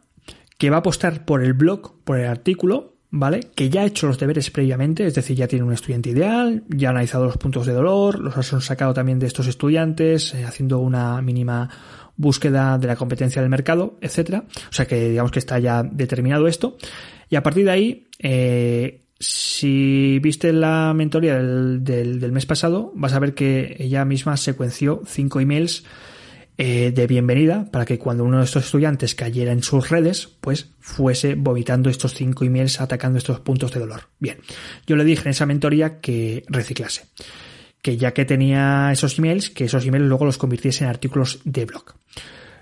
que 0.58 0.70
va 0.70 0.76
a 0.76 0.80
apostar 0.80 1.24
por 1.24 1.42
el 1.42 1.52
blog, 1.52 2.02
por 2.04 2.18
el 2.18 2.26
artículo, 2.26 2.94
¿vale? 3.10 3.40
Que 3.54 3.70
ya 3.70 3.82
ha 3.82 3.86
hecho 3.86 4.06
los 4.06 4.18
deberes 4.18 4.50
previamente, 4.50 5.06
es 5.06 5.14
decir, 5.14 5.36
ya 5.36 5.46
tiene 5.46 5.64
un 5.64 5.72
estudiante 5.72 6.10
ideal, 6.10 6.64
ya 6.68 6.88
ha 6.88 6.90
analizado 6.90 7.24
los 7.26 7.36
puntos 7.36 7.66
de 7.66 7.72
dolor, 7.72 8.18
los 8.18 8.36
ha 8.36 8.60
sacado 8.60 8.92
también 8.92 9.18
de 9.18 9.26
estos 9.26 9.46
estudiantes, 9.46 10.34
eh, 10.34 10.44
haciendo 10.44 10.80
una 10.80 11.20
mínima 11.22 11.70
búsqueda 12.16 12.78
de 12.78 12.86
la 12.86 12.96
competencia 12.96 13.40
del 13.40 13.50
mercado, 13.50 13.98
etcétera. 14.00 14.44
O 14.48 14.72
sea 14.72 14.86
que 14.86 15.10
digamos 15.10 15.30
que 15.30 15.38
está 15.38 15.58
ya 15.58 15.82
determinado 15.82 16.46
esto. 16.46 16.76
Y 17.30 17.36
a 17.36 17.42
partir 17.42 17.64
de 17.64 17.70
ahí, 17.70 18.08
eh, 18.18 19.04
si 19.18 20.18
viste 20.20 20.52
la 20.52 20.92
mentoría 20.94 21.36
del, 21.36 21.84
del, 21.84 22.20
del, 22.20 22.32
mes 22.32 22.46
pasado, 22.46 22.92
vas 22.94 23.12
a 23.12 23.18
ver 23.18 23.34
que 23.34 23.76
ella 23.78 24.04
misma 24.04 24.36
secuenció 24.36 25.02
cinco 25.06 25.40
emails 25.40 25.84
eh, 26.56 26.92
de 26.92 27.06
bienvenida 27.06 27.68
para 27.70 27.84
que 27.84 27.98
cuando 27.98 28.24
uno 28.24 28.38
de 28.38 28.44
estos 28.44 28.64
estudiantes 28.64 29.14
cayera 29.14 29.52
en 29.52 29.62
sus 29.62 29.90
redes, 29.90 30.28
pues 30.40 30.70
fuese 30.80 31.34
vomitando 31.34 31.90
estos 31.90 32.14
cinco 32.14 32.44
emails 32.44 32.80
atacando 32.80 33.18
estos 33.18 33.40
puntos 33.40 33.72
de 33.72 33.80
dolor. 33.80 34.08
Bien, 34.18 34.38
yo 34.86 34.96
le 34.96 35.04
dije 35.04 35.24
en 35.24 35.30
esa 35.30 35.46
mentoría 35.46 36.00
que 36.00 36.44
reciclase 36.48 37.04
que 37.84 37.98
ya 37.98 38.14
que 38.14 38.24
tenía 38.24 38.90
esos 38.92 39.18
emails, 39.18 39.50
que 39.50 39.66
esos 39.66 39.84
emails 39.84 40.06
luego 40.06 40.24
los 40.24 40.38
convirtiese 40.38 40.84
en 40.84 40.90
artículos 40.90 41.40
de 41.44 41.66
blog. 41.66 41.84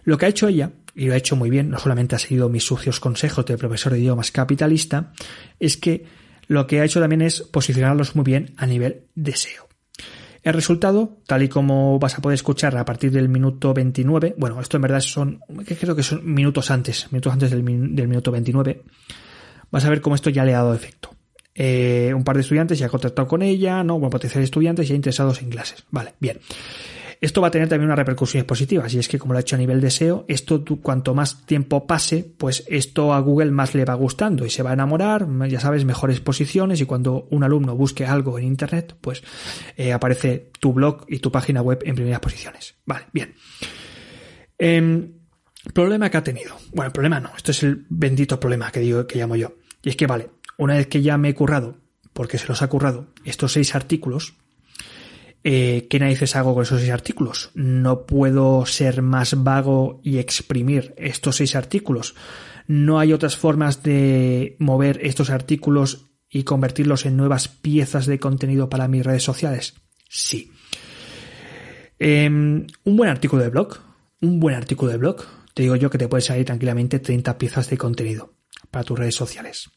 Lo 0.03 0.19
que 0.19 0.27
ha 0.27 0.29
hecho 0.29 0.49
ella, 0.49 0.73
y 0.97 1.07
lo 1.07 1.15
ha 1.15 1.17
hecho 1.17 1.37
muy 1.37 1.49
bien, 1.49 1.71
no 1.71 1.79
solamente 1.79 2.17
ha 2.17 2.19
seguido 2.19 2.49
mis 2.49 2.65
sucios 2.65 2.99
consejos 2.99 3.47
de 3.47 3.57
profesor 3.57 3.93
de 3.93 4.01
idiomas 4.01 4.33
capitalista, 4.33 5.13
es 5.61 5.77
que 5.77 6.07
lo 6.49 6.67
que 6.67 6.81
ha 6.81 6.85
hecho 6.85 6.99
también 6.99 7.23
es 7.23 7.43
posicionarlos 7.43 8.17
muy 8.17 8.25
bien 8.25 8.53
a 8.57 8.67
nivel 8.67 9.03
de 9.15 9.37
SEO. 9.37 9.69
El 10.43 10.55
resultado, 10.55 11.19
tal 11.27 11.45
y 11.45 11.49
como 11.49 11.99
vas 12.01 12.19
a 12.19 12.21
poder 12.21 12.35
escuchar 12.35 12.77
a 12.77 12.85
partir 12.85 13.13
del 13.13 13.29
minuto 13.29 13.73
29, 13.73 14.35
bueno, 14.37 14.61
esto 14.61 14.77
en 14.77 14.83
verdad 14.83 15.01
son, 15.01 15.41
creo 15.65 15.95
que 15.95 16.03
son 16.03 16.21
minutos 16.25 16.71
antes, 16.73 17.13
minutos 17.13 17.33
antes 17.33 17.51
del, 17.51 17.63
minuto 17.63 18.33
29, 18.33 18.83
vas 19.71 19.85
a 19.85 19.91
ver 19.91 20.01
cómo 20.01 20.17
esto 20.17 20.31
ya 20.31 20.45
le 20.45 20.55
ha 20.55 20.59
dado 20.59 20.75
efecto. 20.75 21.11
Eh, 21.55 22.13
un 22.17 22.25
par 22.25 22.37
de 22.37 22.43
estudiantes 22.43 22.79
ya 22.79 22.87
ha 22.87 22.89
contactado 22.89 23.29
con 23.29 23.43
ella, 23.43 23.85
¿no? 23.85 23.95
Bueno, 23.95 24.11
potenciales 24.11 24.47
estudiantes 24.47 24.89
ya 24.89 24.97
interesados 24.97 25.43
en 25.43 25.51
clases. 25.51 25.85
Vale, 25.91 26.15
bien. 26.19 26.41
Esto 27.23 27.41
va 27.41 27.47
a 27.47 27.51
tener 27.53 27.69
también 27.69 27.87
unas 27.87 27.99
repercusiones 27.99 28.45
positivas 28.45 28.93
y 28.93 28.99
es 28.99 29.07
que 29.07 29.17
como 29.17 29.33
lo 29.33 29.39
ha 29.39 29.43
hecho 29.43 29.55
a 29.55 29.59
nivel 29.61 29.81
de 29.81 29.93
SEO, 29.93 30.25
esto 30.27 30.65
cuanto 30.83 31.15
más 31.15 31.47
tiempo 31.47 31.87
pase, 31.87 32.29
pues 32.37 32.65
esto 32.67 33.15
a 33.15 33.21
Google 33.21 33.53
más 33.53 33.77
le 33.77 33.85
va 33.85 33.95
gustando 33.95 34.45
y 34.45 34.51
se 34.51 34.65
va 34.65 34.71
a 34.71 34.73
enamorar, 34.73 35.29
ya 35.49 35.61
sabes, 35.61 35.85
mejores 35.85 36.19
posiciones 36.19 36.81
y 36.81 36.85
cuando 36.85 37.29
un 37.31 37.45
alumno 37.45 37.77
busque 37.77 38.05
algo 38.05 38.41
en 38.41 38.47
Internet, 38.47 38.97
pues 39.01 39.23
eh, 39.77 39.93
aparece 39.93 40.51
tu 40.59 40.73
blog 40.73 41.05
y 41.07 41.21
tu 41.21 41.31
página 41.31 41.63
web 41.63 41.79
en 41.85 41.95
primeras 41.95 42.19
posiciones. 42.19 42.75
Vale, 42.87 43.07
bien. 43.13 43.35
Em, 44.59 45.13
problema 45.73 46.11
que 46.11 46.17
ha 46.17 46.25
tenido. 46.25 46.57
Bueno, 46.73 46.89
el 46.89 46.93
problema 46.93 47.21
no, 47.21 47.31
esto 47.37 47.53
es 47.53 47.63
el 47.63 47.87
bendito 47.89 48.41
problema 48.41 48.73
que 48.73 48.81
digo 48.81 49.07
que 49.07 49.21
llamo 49.21 49.37
yo. 49.37 49.55
Y 49.81 49.91
es 49.91 49.97
que 49.97 50.09
vale, 50.09 50.31
una 50.59 50.75
vez 50.75 50.89
que 50.89 51.03
ya 51.03 51.17
me 51.19 51.29
he 51.29 51.35
currado, 51.35 51.77
porque 52.13 52.37
se 52.37 52.49
los 52.49 52.63
ha 52.63 52.69
currado, 52.69 53.07
estos 53.25 53.53
seis 53.53 53.77
artículos, 53.77 54.35
eh, 55.45 55.87
¿qué 55.91 55.99
narices 55.99 56.37
hago 56.37 56.55
con 56.55 56.63
esos 56.63 56.81
seis 56.81 56.93
artículos? 56.93 57.51
No 57.55 58.07
puedo 58.07 58.65
ser 58.67 59.03
más 59.03 59.43
vago 59.43 60.01
y 60.03 60.19
exprimir 60.19 60.95
estos 60.97 61.37
seis 61.37 61.57
artículos. 61.57 62.15
No 62.67 62.99
hay 62.99 63.13
otras 63.13 63.37
formas 63.37 63.83
de 63.83 64.57
mover 64.59 65.01
estos 65.03 65.31
artículos 65.31 66.07
y 66.31 66.45
convertirlos 66.45 67.05
en 67.07 67.17
nuevas 67.17 67.49
piezas 67.49 68.07
de 68.07 68.19
contenido 68.19 68.69
para 68.69 68.89
mis 68.89 69.05
redes 69.05 69.25
sociales. 69.25 69.75
Sí. 70.09 70.51
Em, 71.99 72.67
un 72.85 72.97
buen 72.97 73.11
artículo 73.11 73.43
de 73.43 73.51
blog, 73.51 73.79
un 74.21 74.41
buen 74.41 74.55
artículo 74.55 74.93
de 74.93 74.99
blog, 74.99 75.25
te 75.55 75.63
digo 75.63 75.77
yo 75.77 75.91
que 75.91 75.99
te 75.99 76.09
puede 76.09 76.23
salir 76.23 76.45
tranquilamente 76.45 77.01
30 77.01 77.37
piezas 77.37 77.69
de 77.69 77.77
contenido 77.77 78.35
para 78.71 78.85
tus 78.85 78.99
redes 78.99 79.15
sociales. 79.15 79.71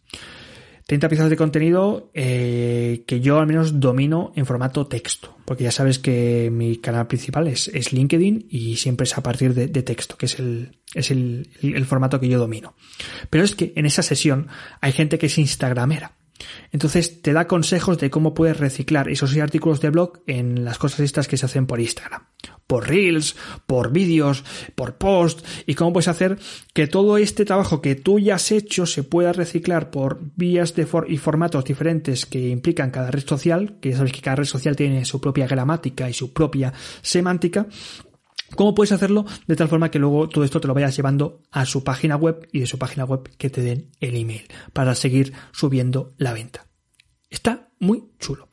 30 0.87 1.09
piezas 1.09 1.29
de 1.31 1.35
contenido 1.35 2.11
eh, 2.13 3.03
que 3.07 3.19
yo 3.19 3.39
al 3.39 3.47
menos 3.47 3.79
domino 3.79 4.31
en 4.35 4.45
formato 4.45 4.85
texto, 4.85 5.35
porque 5.43 5.63
ya 5.63 5.71
sabes 5.71 5.97
que 5.97 6.49
mi 6.51 6.77
canal 6.77 7.07
principal 7.07 7.47
es, 7.47 7.91
LinkedIn 7.91 8.47
y 8.51 8.75
siempre 8.75 9.05
es 9.05 9.17
a 9.17 9.23
partir 9.23 9.55
de, 9.55 9.67
texto, 9.81 10.15
que 10.15 10.27
es, 10.27 10.37
el, 10.37 10.77
es 10.93 11.09
el, 11.09 11.49
el, 11.61 11.85
formato 11.85 12.19
que 12.19 12.27
yo 12.27 12.37
domino. 12.37 12.75
Pero 13.31 13.43
es 13.43 13.55
que 13.55 13.73
en 13.75 13.87
esa 13.87 14.03
sesión 14.03 14.47
hay 14.79 14.91
gente 14.91 15.17
que 15.17 15.25
es 15.25 15.37
instagramera. 15.39 16.17
Entonces 16.71 17.21
te 17.21 17.33
da 17.33 17.47
consejos 17.47 17.97
de 17.97 18.11
cómo 18.11 18.35
puedes 18.35 18.57
reciclar 18.57 19.09
esos 19.09 19.35
artículos 19.37 19.81
de 19.81 19.89
blog 19.89 20.21
en 20.27 20.65
las 20.65 20.77
cosas 20.77 20.99
estas 20.99 21.27
que 21.27 21.37
se 21.37 21.45
hacen 21.47 21.65
por 21.65 21.79
Instagram 21.79 22.25
por 22.67 22.87
reels, 22.87 23.35
por 23.65 23.91
vídeos, 23.91 24.43
por 24.75 24.95
post 24.95 25.45
y 25.65 25.75
cómo 25.75 25.93
puedes 25.93 26.07
hacer 26.07 26.37
que 26.73 26.87
todo 26.87 27.17
este 27.17 27.45
trabajo 27.45 27.81
que 27.81 27.95
tú 27.95 28.19
ya 28.19 28.35
has 28.35 28.51
hecho 28.51 28.85
se 28.85 29.03
pueda 29.03 29.33
reciclar 29.33 29.91
por 29.91 30.19
vías 30.35 30.75
de 30.75 30.87
y 31.07 31.17
formatos 31.17 31.65
diferentes 31.65 32.25
que 32.25 32.49
implican 32.49 32.91
cada 32.91 33.11
red 33.11 33.25
social, 33.25 33.77
que 33.81 33.91
ya 33.91 33.97
sabes 33.97 34.11
que 34.11 34.21
cada 34.21 34.37
red 34.37 34.45
social 34.45 34.75
tiene 34.75 35.05
su 35.05 35.19
propia 35.19 35.47
gramática 35.47 36.09
y 36.09 36.13
su 36.13 36.33
propia 36.33 36.73
semántica. 37.01 37.67
¿Cómo 38.55 38.75
puedes 38.75 38.91
hacerlo 38.91 39.25
de 39.47 39.55
tal 39.55 39.67
forma 39.67 39.89
que 39.89 39.99
luego 39.99 40.29
todo 40.29 40.43
esto 40.43 40.61
te 40.61 40.67
lo 40.67 40.73
vayas 40.73 40.95
llevando 40.95 41.41
a 41.51 41.65
su 41.65 41.83
página 41.83 42.15
web 42.15 42.47
y 42.51 42.59
de 42.59 42.67
su 42.67 42.77
página 42.77 43.03
web 43.03 43.29
que 43.37 43.49
te 43.49 43.61
den 43.61 43.91
el 43.99 44.15
email 44.15 44.43
para 44.71 44.95
seguir 44.95 45.33
subiendo 45.51 46.13
la 46.17 46.33
venta? 46.33 46.67
Está 47.29 47.69
muy 47.79 48.03
chulo. 48.19 48.47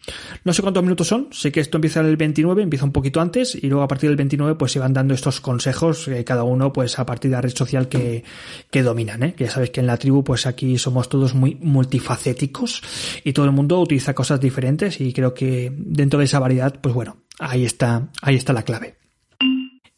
No 0.45 0.53
sé 0.53 0.63
cuántos 0.63 0.83
minutos 0.83 1.07
son, 1.07 1.29
sé 1.31 1.53
que 1.53 1.61
esto 1.61 1.77
empieza 1.77 2.01
el 2.01 2.17
29, 2.17 2.63
empieza 2.63 2.85
un 2.85 2.93
poquito 2.93 3.21
antes 3.21 3.55
y 3.55 3.69
luego 3.69 3.83
a 3.83 3.89
partir 3.89 4.11
del 4.11 4.17
29 4.17 4.57
pues 4.57 4.73
se 4.73 4.79
van 4.79 4.93
dando 4.93 5.15
estos 5.15 5.41
consejos, 5.41 6.11
cada 6.25 6.43
uno 6.43 6.73
pues 6.73 6.99
a 6.99 7.07
partir 7.07 7.31
de 7.31 7.37
la 7.37 7.43
red 7.43 7.55
social 7.55 7.89
que, 7.89 8.25
que 8.71 8.83
dominan, 8.83 9.23
¿eh? 9.23 9.35
que 9.35 9.45
ya 9.45 9.51
sabes 9.51 9.71
que 9.71 9.81
en 9.81 9.87
la 9.87 9.97
tribu 9.97 10.25
pues 10.25 10.47
aquí 10.47 10.79
somos 10.79 11.09
todos 11.09 11.35
muy 11.35 11.57
multifacéticos 11.61 12.83
y 13.25 13.33
todo 13.33 13.47
el 13.47 13.53
mundo 13.53 13.81
utiliza 13.81 14.15
cosas 14.15 14.41
diferentes 14.41 15.01
y 15.01 15.13
creo 15.13 15.35
que 15.35 15.73
dentro 15.77 16.19
de 16.19 16.25
esa 16.25 16.41
variedad 16.41 16.81
pues 16.81 16.95
bueno, 16.95 17.19
ahí 17.39 17.65
está, 17.65 18.09
ahí 18.23 18.37
está 18.37 18.53
la 18.53 18.65
clave. 18.65 18.97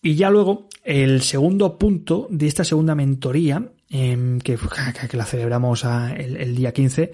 Y 0.02 0.16
ya 0.16 0.28
luego, 0.28 0.68
el 0.84 1.22
segundo 1.22 1.78
punto 1.78 2.26
de 2.28 2.46
esta 2.46 2.62
segunda 2.62 2.94
mentoría, 2.94 3.72
em, 3.88 4.38
que, 4.38 4.58
que, 5.10 5.16
la 5.16 5.24
celebramos 5.24 5.84
el, 5.84 6.36
el 6.36 6.54
día 6.54 6.72
15, 6.72 7.10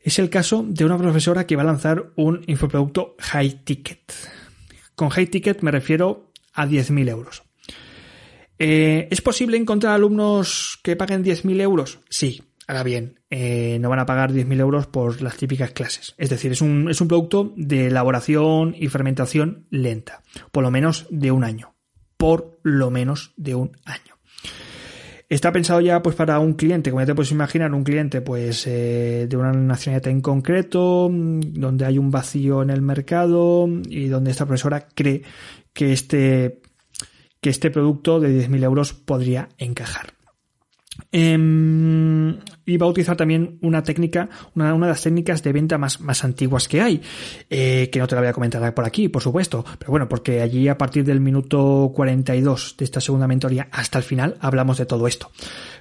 es 0.00 0.18
el 0.18 0.30
caso 0.30 0.64
de 0.66 0.84
una 0.84 0.98
profesora 0.98 1.46
que 1.46 1.56
va 1.56 1.62
a 1.62 1.66
lanzar 1.66 2.10
un 2.16 2.42
infoproducto 2.46 3.16
high 3.18 3.64
ticket. 3.64 4.12
Con 4.94 5.10
high 5.10 5.26
ticket 5.26 5.62
me 5.62 5.70
refiero 5.70 6.32
a 6.54 6.66
10.000 6.66 7.08
euros. 7.08 7.42
Eh, 8.58 9.06
¿Es 9.10 9.20
posible 9.20 9.56
encontrar 9.56 9.94
alumnos 9.94 10.78
que 10.82 10.96
paguen 10.96 11.24
10.000 11.24 11.60
euros? 11.60 12.00
Sí. 12.08 12.42
Ahora 12.66 12.82
bien, 12.82 13.20
eh, 13.30 13.78
no 13.80 13.88
van 13.88 14.00
a 14.00 14.04
pagar 14.04 14.30
10.000 14.30 14.60
euros 14.60 14.86
por 14.86 15.22
las 15.22 15.38
típicas 15.38 15.70
clases. 15.70 16.14
Es 16.18 16.28
decir, 16.28 16.52
es 16.52 16.60
un, 16.60 16.90
es 16.90 17.00
un 17.00 17.08
producto 17.08 17.54
de 17.56 17.86
elaboración 17.86 18.74
y 18.78 18.88
fermentación 18.88 19.66
lenta. 19.70 20.22
Por 20.52 20.64
lo 20.64 20.70
menos 20.70 21.06
de 21.08 21.30
un 21.30 21.44
año. 21.44 21.74
Por 22.18 22.60
lo 22.62 22.90
menos 22.90 23.32
de 23.36 23.54
un 23.54 23.72
año. 23.86 24.17
Está 25.28 25.52
pensado 25.52 25.80
ya 25.82 26.02
pues 26.02 26.16
para 26.16 26.38
un 26.38 26.54
cliente, 26.54 26.90
como 26.90 27.02
ya 27.02 27.06
te 27.06 27.14
puedes 27.14 27.32
imaginar, 27.32 27.74
un 27.74 27.84
cliente 27.84 28.22
pues 28.22 28.66
eh, 28.66 29.26
de 29.28 29.36
una 29.36 29.52
nacionalidad 29.52 30.10
en 30.10 30.22
concreto, 30.22 31.10
mm, 31.12 31.40
donde 31.52 31.84
hay 31.84 31.98
un 31.98 32.10
vacío 32.10 32.62
en 32.62 32.70
el 32.70 32.80
mercado 32.80 33.68
y 33.88 34.08
donde 34.08 34.30
esta 34.30 34.46
profesora 34.46 34.88
cree 34.94 35.22
que 35.74 35.92
este, 35.92 36.60
que 37.42 37.50
este 37.50 37.70
producto 37.70 38.20
de 38.20 38.48
10.000 38.48 38.64
euros 38.64 38.94
podría 38.94 39.50
encajar. 39.58 40.14
Eh, 41.12 41.36
y 42.68 42.76
va 42.76 42.86
a 42.86 42.90
utilizar 42.90 43.16
también 43.16 43.58
una 43.62 43.82
técnica, 43.82 44.28
una, 44.54 44.74
una 44.74 44.86
de 44.86 44.92
las 44.92 45.02
técnicas 45.02 45.42
de 45.42 45.52
venta 45.52 45.78
más, 45.78 46.00
más 46.00 46.22
antiguas 46.22 46.68
que 46.68 46.82
hay, 46.82 47.00
eh, 47.48 47.88
que 47.90 47.98
no 47.98 48.06
te 48.06 48.14
la 48.14 48.20
voy 48.20 48.28
a 48.28 48.32
comentar 48.34 48.74
por 48.74 48.84
aquí, 48.84 49.08
por 49.08 49.22
supuesto, 49.22 49.64
pero 49.78 49.90
bueno, 49.90 50.08
porque 50.08 50.42
allí 50.42 50.68
a 50.68 50.76
partir 50.76 51.04
del 51.04 51.20
minuto 51.20 51.90
42 51.94 52.76
de 52.76 52.84
esta 52.84 53.00
segunda 53.00 53.26
mentoría 53.26 53.68
hasta 53.72 53.98
el 53.98 54.04
final 54.04 54.36
hablamos 54.40 54.76
de 54.76 54.86
todo 54.86 55.06
esto. 55.06 55.30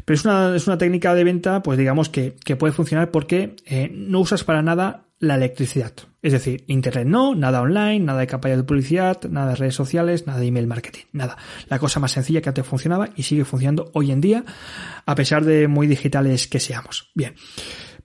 Pero 0.05 0.15
es 0.15 0.23
una, 0.23 0.55
es 0.55 0.65
una 0.67 0.77
técnica 0.77 1.13
de 1.13 1.23
venta, 1.25 1.61
pues 1.61 1.77
digamos 1.77 2.07
que, 2.09 2.35
que 2.43 2.55
puede 2.55 2.71
funcionar 2.71 3.11
porque 3.11 3.57
eh, 3.65 3.91
no 3.93 4.21
usas 4.21 4.45
para 4.45 4.61
nada 4.61 5.07
la 5.19 5.35
electricidad. 5.35 5.93
Es 6.21 6.33
decir, 6.33 6.63
Internet 6.67 7.07
no, 7.07 7.35
nada 7.35 7.61
online, 7.61 7.99
nada 7.99 8.19
de 8.19 8.27
campaña 8.27 8.57
de 8.57 8.63
publicidad, 8.63 9.23
nada 9.29 9.49
de 9.49 9.55
redes 9.55 9.75
sociales, 9.75 10.27
nada 10.27 10.39
de 10.39 10.47
email 10.47 10.67
marketing, 10.67 11.03
nada. 11.11 11.37
La 11.69 11.79
cosa 11.79 11.99
más 11.99 12.11
sencilla 12.11 12.41
que 12.41 12.49
antes 12.49 12.65
funcionaba 12.65 13.09
y 13.15 13.23
sigue 13.23 13.45
funcionando 13.45 13.89
hoy 13.93 14.11
en 14.11 14.21
día, 14.21 14.43
a 15.05 15.15
pesar 15.15 15.45
de 15.45 15.67
muy 15.67 15.87
digitales 15.87 16.47
que 16.47 16.59
Bien. 17.15 17.35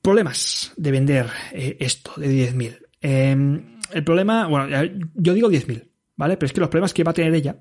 Problemas 0.01 0.73
de 0.77 0.91
vender 0.91 1.27
eh, 1.53 1.77
esto 1.81 2.13
de 2.17 2.29
10.000. 2.29 2.79
Em, 3.01 3.79
el 3.93 4.05
problema, 4.05 4.47
bueno, 4.47 4.69
yo 5.15 5.35
digo 5.35 5.51
10.000, 5.51 5.89
¿vale? 6.17 6.37
Pero 6.37 6.47
es 6.47 6.53
que 6.53 6.61
los 6.61 6.69
problemas 6.69 6.95
que 6.95 7.05
va 7.05 7.11
a 7.11 7.15
tener 7.15 7.35
ella 7.35 7.57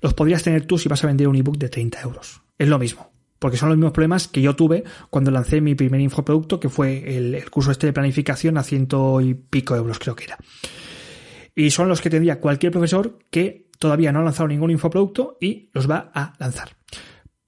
los 0.00 0.14
podrías 0.14 0.42
tener 0.42 0.66
tú 0.66 0.78
si 0.78 0.88
vas 0.88 1.02
a 1.04 1.06
vender 1.06 1.28
un 1.28 1.36
ebook 1.36 1.56
de 1.58 1.68
30 1.68 2.00
euros. 2.02 2.42
Es 2.58 2.68
lo 2.68 2.78
mismo 2.78 3.10
porque 3.38 3.56
son 3.56 3.68
los 3.68 3.78
mismos 3.78 3.92
problemas 3.92 4.28
que 4.28 4.40
yo 4.40 4.56
tuve 4.56 4.84
cuando 5.10 5.30
lancé 5.30 5.60
mi 5.60 5.74
primer 5.74 6.00
infoproducto, 6.00 6.58
que 6.58 6.68
fue 6.68 7.16
el, 7.16 7.48
curso 7.50 7.70
este 7.70 7.86
de 7.86 7.92
planificación 7.92 8.56
a 8.58 8.62
ciento 8.62 9.20
y 9.20 9.34
pico 9.34 9.76
euros, 9.76 9.98
creo 9.98 10.16
que 10.16 10.24
era. 10.24 10.38
Y 11.54 11.70
son 11.70 11.88
los 11.88 12.00
que 12.00 12.10
tendría 12.10 12.40
cualquier 12.40 12.72
profesor 12.72 13.18
que 13.30 13.68
todavía 13.78 14.12
no 14.12 14.20
ha 14.20 14.24
lanzado 14.24 14.48
ningún 14.48 14.70
infoproducto 14.70 15.36
y 15.40 15.70
los 15.72 15.88
va 15.90 16.10
a 16.14 16.32
lanzar. 16.38 16.76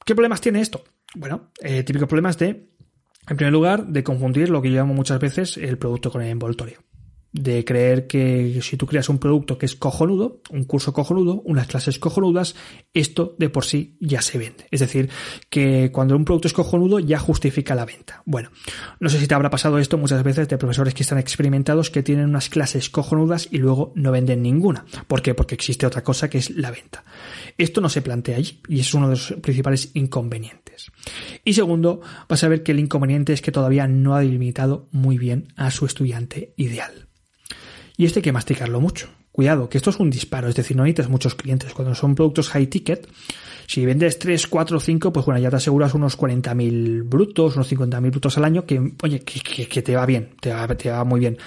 ¿Qué 0.05 0.15
problemas 0.15 0.41
tiene 0.41 0.61
esto? 0.61 0.85
Bueno, 1.15 1.53
eh, 1.61 1.83
típicos 1.83 2.09
problemas 2.09 2.39
de, 2.39 2.68
en 3.29 3.37
primer 3.37 3.53
lugar, 3.53 3.87
de 3.87 4.03
confundir 4.03 4.49
lo 4.49 4.63
que 4.63 4.71
llamo 4.71 4.95
muchas 4.95 5.21
veces 5.21 5.57
el 5.57 5.79
producto 5.79 6.11
con 6.11 6.23
el 6.23 6.29
envoltorio 6.29 6.88
de 7.33 7.65
creer 7.65 8.07
que 8.07 8.61
si 8.63 8.77
tú 8.77 8.87
creas 8.87 9.09
un 9.09 9.19
producto 9.19 9.59
que 9.59 9.67
es 9.67 9.77
cojonudo, 9.77 10.41
un 10.51 10.65
curso 10.65 10.93
cojonudo, 10.93 11.43
unas 11.45 11.67
clases 11.67 11.99
cojonudas, 11.99 12.55
esto 12.95 13.37
de 13.39 13.51
por 13.51 13.65
sí 13.65 13.97
ya 14.01 14.23
se 14.23 14.39
vende. 14.39 14.67
Es 14.71 14.81
decir, 14.81 15.11
que 15.51 15.91
cuando 15.93 16.17
un 16.17 16.25
producto 16.25 16.49
es 16.49 16.55
cojonudo 16.55 16.99
ya 16.99 17.19
justifica 17.19 17.75
la 17.75 17.85
venta. 17.85 18.23
Bueno, 18.25 18.51
no 18.99 19.09
sé 19.11 19.19
si 19.19 19.27
te 19.27 19.35
habrá 19.35 19.51
pasado 19.51 19.79
esto 19.79 19.99
muchas 19.99 20.23
veces 20.23 20.49
de 20.49 20.59
profesores 20.59 20.95
que 20.95 21.03
están 21.03 21.19
experimentados 21.19 21.91
que 21.91 22.03
tienen 22.03 22.27
unas 22.27 22.49
clases 22.49 22.89
cojonudas 22.89 23.49
y 23.51 23.59
luego 23.59 23.93
no 23.95 24.11
venden 24.11 24.43
ninguna. 24.43 24.87
¿Por 25.07 25.23
qué? 25.23 25.35
Porque 25.35 25.55
existe 25.55 25.87
otra 25.87 26.03
cosa 26.03 26.31
que 26.31 26.39
es 26.39 26.51
la 26.51 26.71
venta. 26.71 27.05
Esto 27.59 27.81
no 27.81 27.89
se 27.89 28.03
plantea 28.03 28.39
allí 28.39 28.61
y 28.69 28.81
es 28.81 28.95
uno 28.95 29.09
de 29.09 29.17
los 29.17 29.35
principales 29.43 29.91
inconvenientes. 29.95 30.91
Y 31.45 31.53
segundo, 31.53 32.01
vas 32.29 32.43
a 32.43 32.49
ver 32.49 32.63
que 32.63 32.73
el 32.73 32.81
inconveniente 32.81 33.33
es 33.33 33.43
que 33.43 33.53
todavía 33.53 33.87
no 33.87 34.15
ha 34.15 34.21
delimitado 34.21 34.89
muy 34.93 35.19
bien 35.19 35.53
a 35.57 35.71
su 35.71 35.87
estudiante 35.87 36.55
ideal. 36.57 37.09
Y 37.99 38.07
este 38.07 38.21
hay 38.21 38.23
que 38.23 38.33
masticarlo 38.33 38.81
mucho. 38.81 39.09
cuidado, 39.33 39.69
que 39.69 39.77
esto 39.77 39.91
es 39.91 40.01
un 40.01 40.09
disparo, 40.11 40.49
es 40.49 40.55
decir, 40.55 40.77
no 40.77 40.85
necesitas 40.85 41.11
muchos 41.11 41.35
clientes. 41.35 41.73
Cuando 41.75 41.95
son 41.95 42.15
productos 42.15 42.49
high 42.49 42.69
ticket, 42.69 43.09
si 43.67 43.85
vendes 43.85 44.19
3, 44.19 44.47
4, 44.47 44.81
5, 44.81 45.13
pues 45.13 45.27
bueno, 45.27 45.41
ya 45.41 45.51
te 45.51 45.57
aseguras 45.57 45.95
unos 45.95 46.19
40.000 46.19 47.09
brutos, 47.09 47.55
unos 47.57 47.71
50.000 47.71 48.11
brutos 48.11 48.39
al 48.39 48.45
año, 48.45 48.65
que, 48.65 48.95
oye, 49.03 49.21
que, 49.21 49.83
te 49.83 49.95
va 49.95 50.07
bien, 50.07 50.31
te 50.41 50.53
va, 50.53 50.67
te 50.69 50.91
va 50.91 51.05
muy 51.05 51.21
bien. 51.21 51.39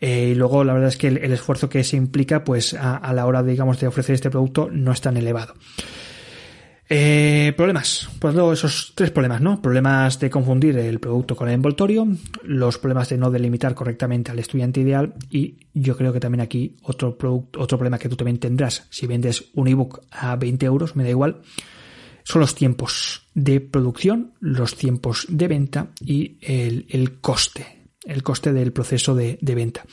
Eh, 0.00 0.28
y 0.32 0.34
luego, 0.34 0.62
la 0.62 0.74
verdad 0.74 0.88
es 0.88 0.96
que 0.96 1.08
el, 1.08 1.32
esfuerzo 1.32 1.68
que 1.68 1.82
se 1.84 1.96
implica, 1.96 2.44
pues 2.44 2.74
a, 2.74 3.12
la 3.12 3.26
hora, 3.26 3.42
digamos, 3.42 3.80
de 3.80 3.86
ofrecer 3.86 4.14
este 4.14 4.30
producto 4.30 4.68
no 4.70 4.92
es 4.92 5.00
tan 5.00 5.16
elevado. 5.16 5.54
Eh, 6.88 7.54
problemas. 7.56 8.10
Pues 8.18 8.34
luego 8.34 8.52
esos 8.52 8.92
tres 8.94 9.10
problemas, 9.10 9.40
¿no? 9.40 9.62
Problemas 9.62 10.20
de 10.20 10.28
confundir 10.28 10.76
el 10.76 11.00
producto 11.00 11.34
con 11.34 11.48
el 11.48 11.54
envoltorio, 11.54 12.06
los 12.42 12.78
problemas 12.78 13.08
de 13.08 13.16
no 13.16 13.30
delimitar 13.30 13.74
correctamente 13.74 14.30
al 14.30 14.38
estudiante 14.38 14.80
ideal 14.80 15.14
y 15.30 15.56
yo 15.72 15.96
creo 15.96 16.12
que 16.12 16.20
también 16.20 16.42
aquí 16.42 16.76
otro 16.82 17.16
producto, 17.16 17.60
otro 17.60 17.78
problema 17.78 17.98
que 17.98 18.10
tú 18.10 18.16
también 18.16 18.38
tendrás 18.38 18.86
si 18.90 19.06
vendes 19.06 19.50
un 19.54 19.68
ebook 19.68 20.02
a 20.10 20.36
20 20.36 20.66
euros, 20.66 20.94
me 20.94 21.04
da 21.04 21.10
igual, 21.10 21.40
son 22.22 22.40
los 22.40 22.54
tiempos 22.54 23.28
de 23.34 23.60
producción, 23.60 24.34
los 24.40 24.76
tiempos 24.76 25.26
de 25.30 25.48
venta 25.48 25.88
y 26.00 26.38
el, 26.42 27.20
coste, 27.20 27.88
el 28.04 28.22
coste 28.22 28.52
del 28.52 28.72
proceso 28.72 29.14
de, 29.14 29.38
venta. 29.40 29.84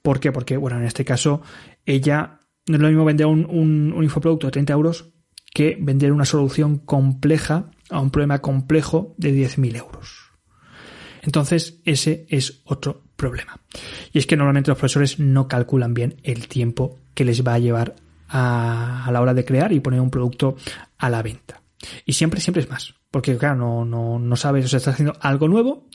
¿Por 0.00 0.18
qué? 0.20 0.32
Porque, 0.32 0.56
bueno, 0.56 0.78
en 0.78 0.84
este 0.84 1.04
caso, 1.04 1.42
ella 1.84 2.40
no 2.66 2.76
es 2.76 2.80
lo 2.80 2.88
mismo 2.88 3.04
vender 3.04 3.26
un, 3.26 3.46
un, 3.46 3.92
un 3.92 4.04
infoproducto 4.04 4.46
de 4.46 4.52
30 4.52 4.72
euros 4.72 5.12
que 5.52 5.76
vender 5.80 6.12
una 6.12 6.24
solución 6.24 6.78
compleja 6.78 7.70
a 7.90 8.00
un 8.00 8.10
problema 8.10 8.40
complejo 8.40 9.14
de 9.16 9.32
10.000 9.32 9.76
euros. 9.76 10.28
Entonces, 11.22 11.80
ese 11.84 12.26
es 12.28 12.62
otro 12.64 13.02
problema. 13.16 13.60
Y 14.12 14.18
es 14.18 14.26
que 14.26 14.36
normalmente 14.36 14.70
los 14.70 14.78
profesores 14.78 15.18
no 15.18 15.48
calculan 15.48 15.94
bien 15.94 16.16
el 16.22 16.48
tiempo 16.48 16.98
que 17.14 17.24
les 17.24 17.46
va 17.46 17.54
a 17.54 17.58
llevar 17.58 17.96
a, 18.28 19.08
la 19.10 19.20
hora 19.20 19.34
de 19.34 19.44
crear 19.44 19.72
y 19.72 19.80
poner 19.80 20.00
un 20.00 20.10
producto 20.10 20.56
a 20.96 21.10
la 21.10 21.22
venta. 21.22 21.62
Y 22.04 22.12
siempre, 22.12 22.40
siempre 22.40 22.62
es 22.62 22.70
más. 22.70 22.94
Porque, 23.10 23.36
claro, 23.36 23.56
no, 23.56 23.84
no, 23.84 24.18
no 24.18 24.36
sabes, 24.36 24.64
o 24.64 24.68
sea, 24.68 24.78
estás 24.78 24.94
haciendo 24.94 25.16
algo 25.20 25.48
nuevo, 25.48 25.86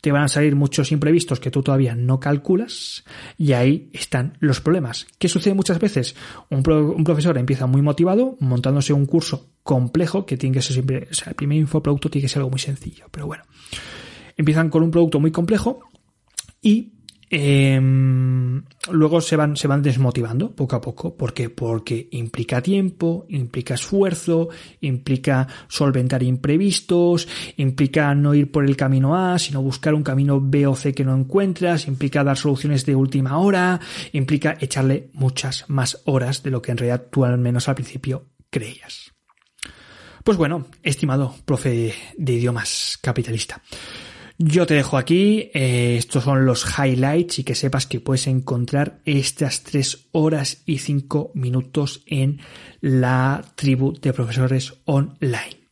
te 0.00 0.12
van 0.12 0.22
a 0.22 0.28
salir 0.28 0.56
muchos 0.56 0.92
imprevistos 0.92 1.40
que 1.40 1.50
tú 1.50 1.62
todavía 1.62 1.94
no 1.94 2.20
calculas 2.20 3.04
y 3.36 3.52
ahí 3.52 3.90
están 3.92 4.36
los 4.40 4.60
problemas. 4.60 5.06
¿Qué 5.18 5.28
sucede 5.28 5.54
muchas 5.54 5.78
veces? 5.78 6.16
Un, 6.48 6.62
profesor 6.62 7.36
empieza 7.38 7.66
muy 7.66 7.82
motivado 7.82 8.36
montándose 8.40 8.92
un 8.92 9.06
curso 9.06 9.50
complejo 9.62 10.24
que 10.24 10.36
tiene 10.36 10.54
que 10.54 10.62
ser 10.62 10.74
siempre, 10.74 11.08
o 11.10 11.14
sea, 11.14 11.30
el 11.30 11.34
primer 11.34 11.58
infoproducto 11.58 12.10
tiene 12.10 12.24
que 12.24 12.28
ser 12.28 12.40
algo 12.40 12.50
muy 12.50 12.60
sencillo, 12.60 13.06
pero 13.10 13.26
bueno. 13.26 13.44
Empiezan 14.36 14.70
con 14.70 14.82
un 14.82 14.90
producto 14.90 15.20
muy 15.20 15.30
complejo 15.30 15.80
y 16.62 16.99
Em, 17.32 18.60
luego 18.90 19.20
se 19.20 19.36
van, 19.36 19.56
se 19.56 19.68
van 19.68 19.82
desmotivando 19.82 20.50
poco 20.50 20.74
a 20.74 20.80
poco. 20.80 21.16
¿Por 21.16 21.32
qué? 21.32 21.48
Porque 21.48 22.08
implica 22.10 22.60
tiempo, 22.60 23.24
implica 23.28 23.74
esfuerzo, 23.74 24.48
implica 24.80 25.46
solventar 25.68 26.24
imprevistos, 26.24 27.28
implica 27.56 28.12
no 28.16 28.34
ir 28.34 28.50
por 28.50 28.64
el 28.64 28.76
camino 28.76 29.14
A, 29.14 29.38
sino 29.38 29.62
buscar 29.62 29.94
un 29.94 30.02
camino 30.02 30.40
B 30.40 30.66
o 30.66 30.74
C 30.74 30.92
que 30.92 31.04
no 31.04 31.16
encuentras, 31.16 31.86
implica 31.86 32.24
dar 32.24 32.36
soluciones 32.36 32.84
de 32.84 32.96
última 32.96 33.38
hora, 33.38 33.78
implica 34.12 34.56
echarle 34.60 35.10
muchas 35.12 35.66
más 35.68 36.02
horas 36.06 36.42
de 36.42 36.50
lo 36.50 36.60
que 36.60 36.72
en 36.72 36.78
realidad 36.78 37.06
tú 37.12 37.24
al 37.24 37.38
menos 37.38 37.68
al 37.68 37.76
principio 37.76 38.26
creías. 38.50 39.12
Pues 40.24 40.36
bueno, 40.36 40.66
estimado 40.82 41.36
profe 41.44 41.94
de 42.16 42.32
idiomas 42.32 42.98
capitalista. 43.00 43.62
Yo 44.42 44.66
te 44.66 44.72
dejo 44.72 44.96
aquí, 44.96 45.50
eh, 45.52 45.96
estos 45.98 46.24
son 46.24 46.46
los 46.46 46.64
highlights 46.78 47.40
y 47.40 47.44
que 47.44 47.54
sepas 47.54 47.86
que 47.86 48.00
puedes 48.00 48.26
encontrar 48.26 49.02
estas 49.04 49.64
tres 49.64 50.08
horas 50.12 50.62
y 50.64 50.78
cinco 50.78 51.30
minutos 51.34 52.02
en 52.06 52.40
la 52.80 53.44
tribu 53.54 53.92
de 54.00 54.14
profesores 54.14 54.72
online. 54.86 55.68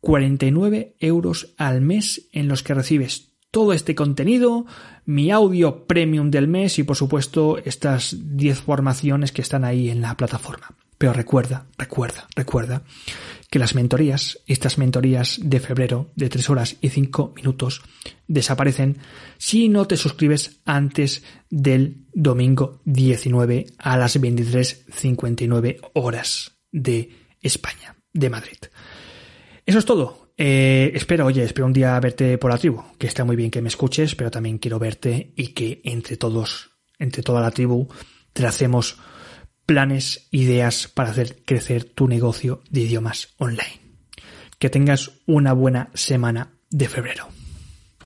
49 0.00 0.94
euros 1.00 1.52
al 1.56 1.80
mes 1.80 2.28
en 2.30 2.46
los 2.46 2.62
que 2.62 2.74
recibes 2.74 3.32
todo 3.50 3.72
este 3.72 3.96
contenido, 3.96 4.66
mi 5.04 5.32
audio 5.32 5.88
premium 5.88 6.30
del 6.30 6.46
mes 6.46 6.78
y 6.78 6.84
por 6.84 6.94
supuesto 6.94 7.58
estas 7.58 8.16
10 8.36 8.60
formaciones 8.60 9.32
que 9.32 9.42
están 9.42 9.64
ahí 9.64 9.90
en 9.90 10.00
la 10.00 10.16
plataforma. 10.16 10.76
Pero 11.02 11.14
recuerda, 11.14 11.66
recuerda, 11.76 12.28
recuerda 12.36 12.84
que 13.50 13.58
las 13.58 13.74
mentorías, 13.74 14.38
estas 14.46 14.78
mentorías 14.78 15.40
de 15.42 15.58
febrero 15.58 16.12
de 16.14 16.28
3 16.28 16.48
horas 16.48 16.76
y 16.80 16.90
5 16.90 17.32
minutos, 17.34 17.82
desaparecen 18.28 18.98
si 19.36 19.68
no 19.68 19.88
te 19.88 19.96
suscribes 19.96 20.60
antes 20.64 21.24
del 21.50 22.06
domingo 22.14 22.82
19 22.84 23.66
a 23.78 23.96
las 23.96 24.20
23.59 24.20 25.90
horas 25.94 26.52
de 26.70 27.10
España, 27.40 27.96
de 28.12 28.30
Madrid. 28.30 28.58
Eso 29.66 29.80
es 29.80 29.84
todo. 29.84 30.32
Eh, 30.36 30.92
espero, 30.94 31.26
oye, 31.26 31.42
espero 31.42 31.66
un 31.66 31.72
día 31.72 31.98
verte 31.98 32.38
por 32.38 32.52
la 32.52 32.58
tribu, 32.58 32.80
que 32.96 33.08
está 33.08 33.24
muy 33.24 33.34
bien 33.34 33.50
que 33.50 33.60
me 33.60 33.70
escuches, 33.70 34.14
pero 34.14 34.30
también 34.30 34.58
quiero 34.58 34.78
verte 34.78 35.32
y 35.34 35.48
que 35.48 35.80
entre 35.82 36.16
todos, 36.16 36.70
entre 36.96 37.24
toda 37.24 37.40
la 37.40 37.50
tribu, 37.50 37.88
tracemos 38.32 39.00
planes, 39.66 40.28
ideas 40.30 40.88
para 40.88 41.10
hacer 41.10 41.42
crecer 41.44 41.84
tu 41.84 42.08
negocio 42.08 42.62
de 42.70 42.80
idiomas 42.80 43.34
online. 43.38 43.80
Que 44.58 44.70
tengas 44.70 45.12
una 45.26 45.52
buena 45.52 45.90
semana 45.94 46.52
de 46.70 46.88
febrero. 46.88 47.41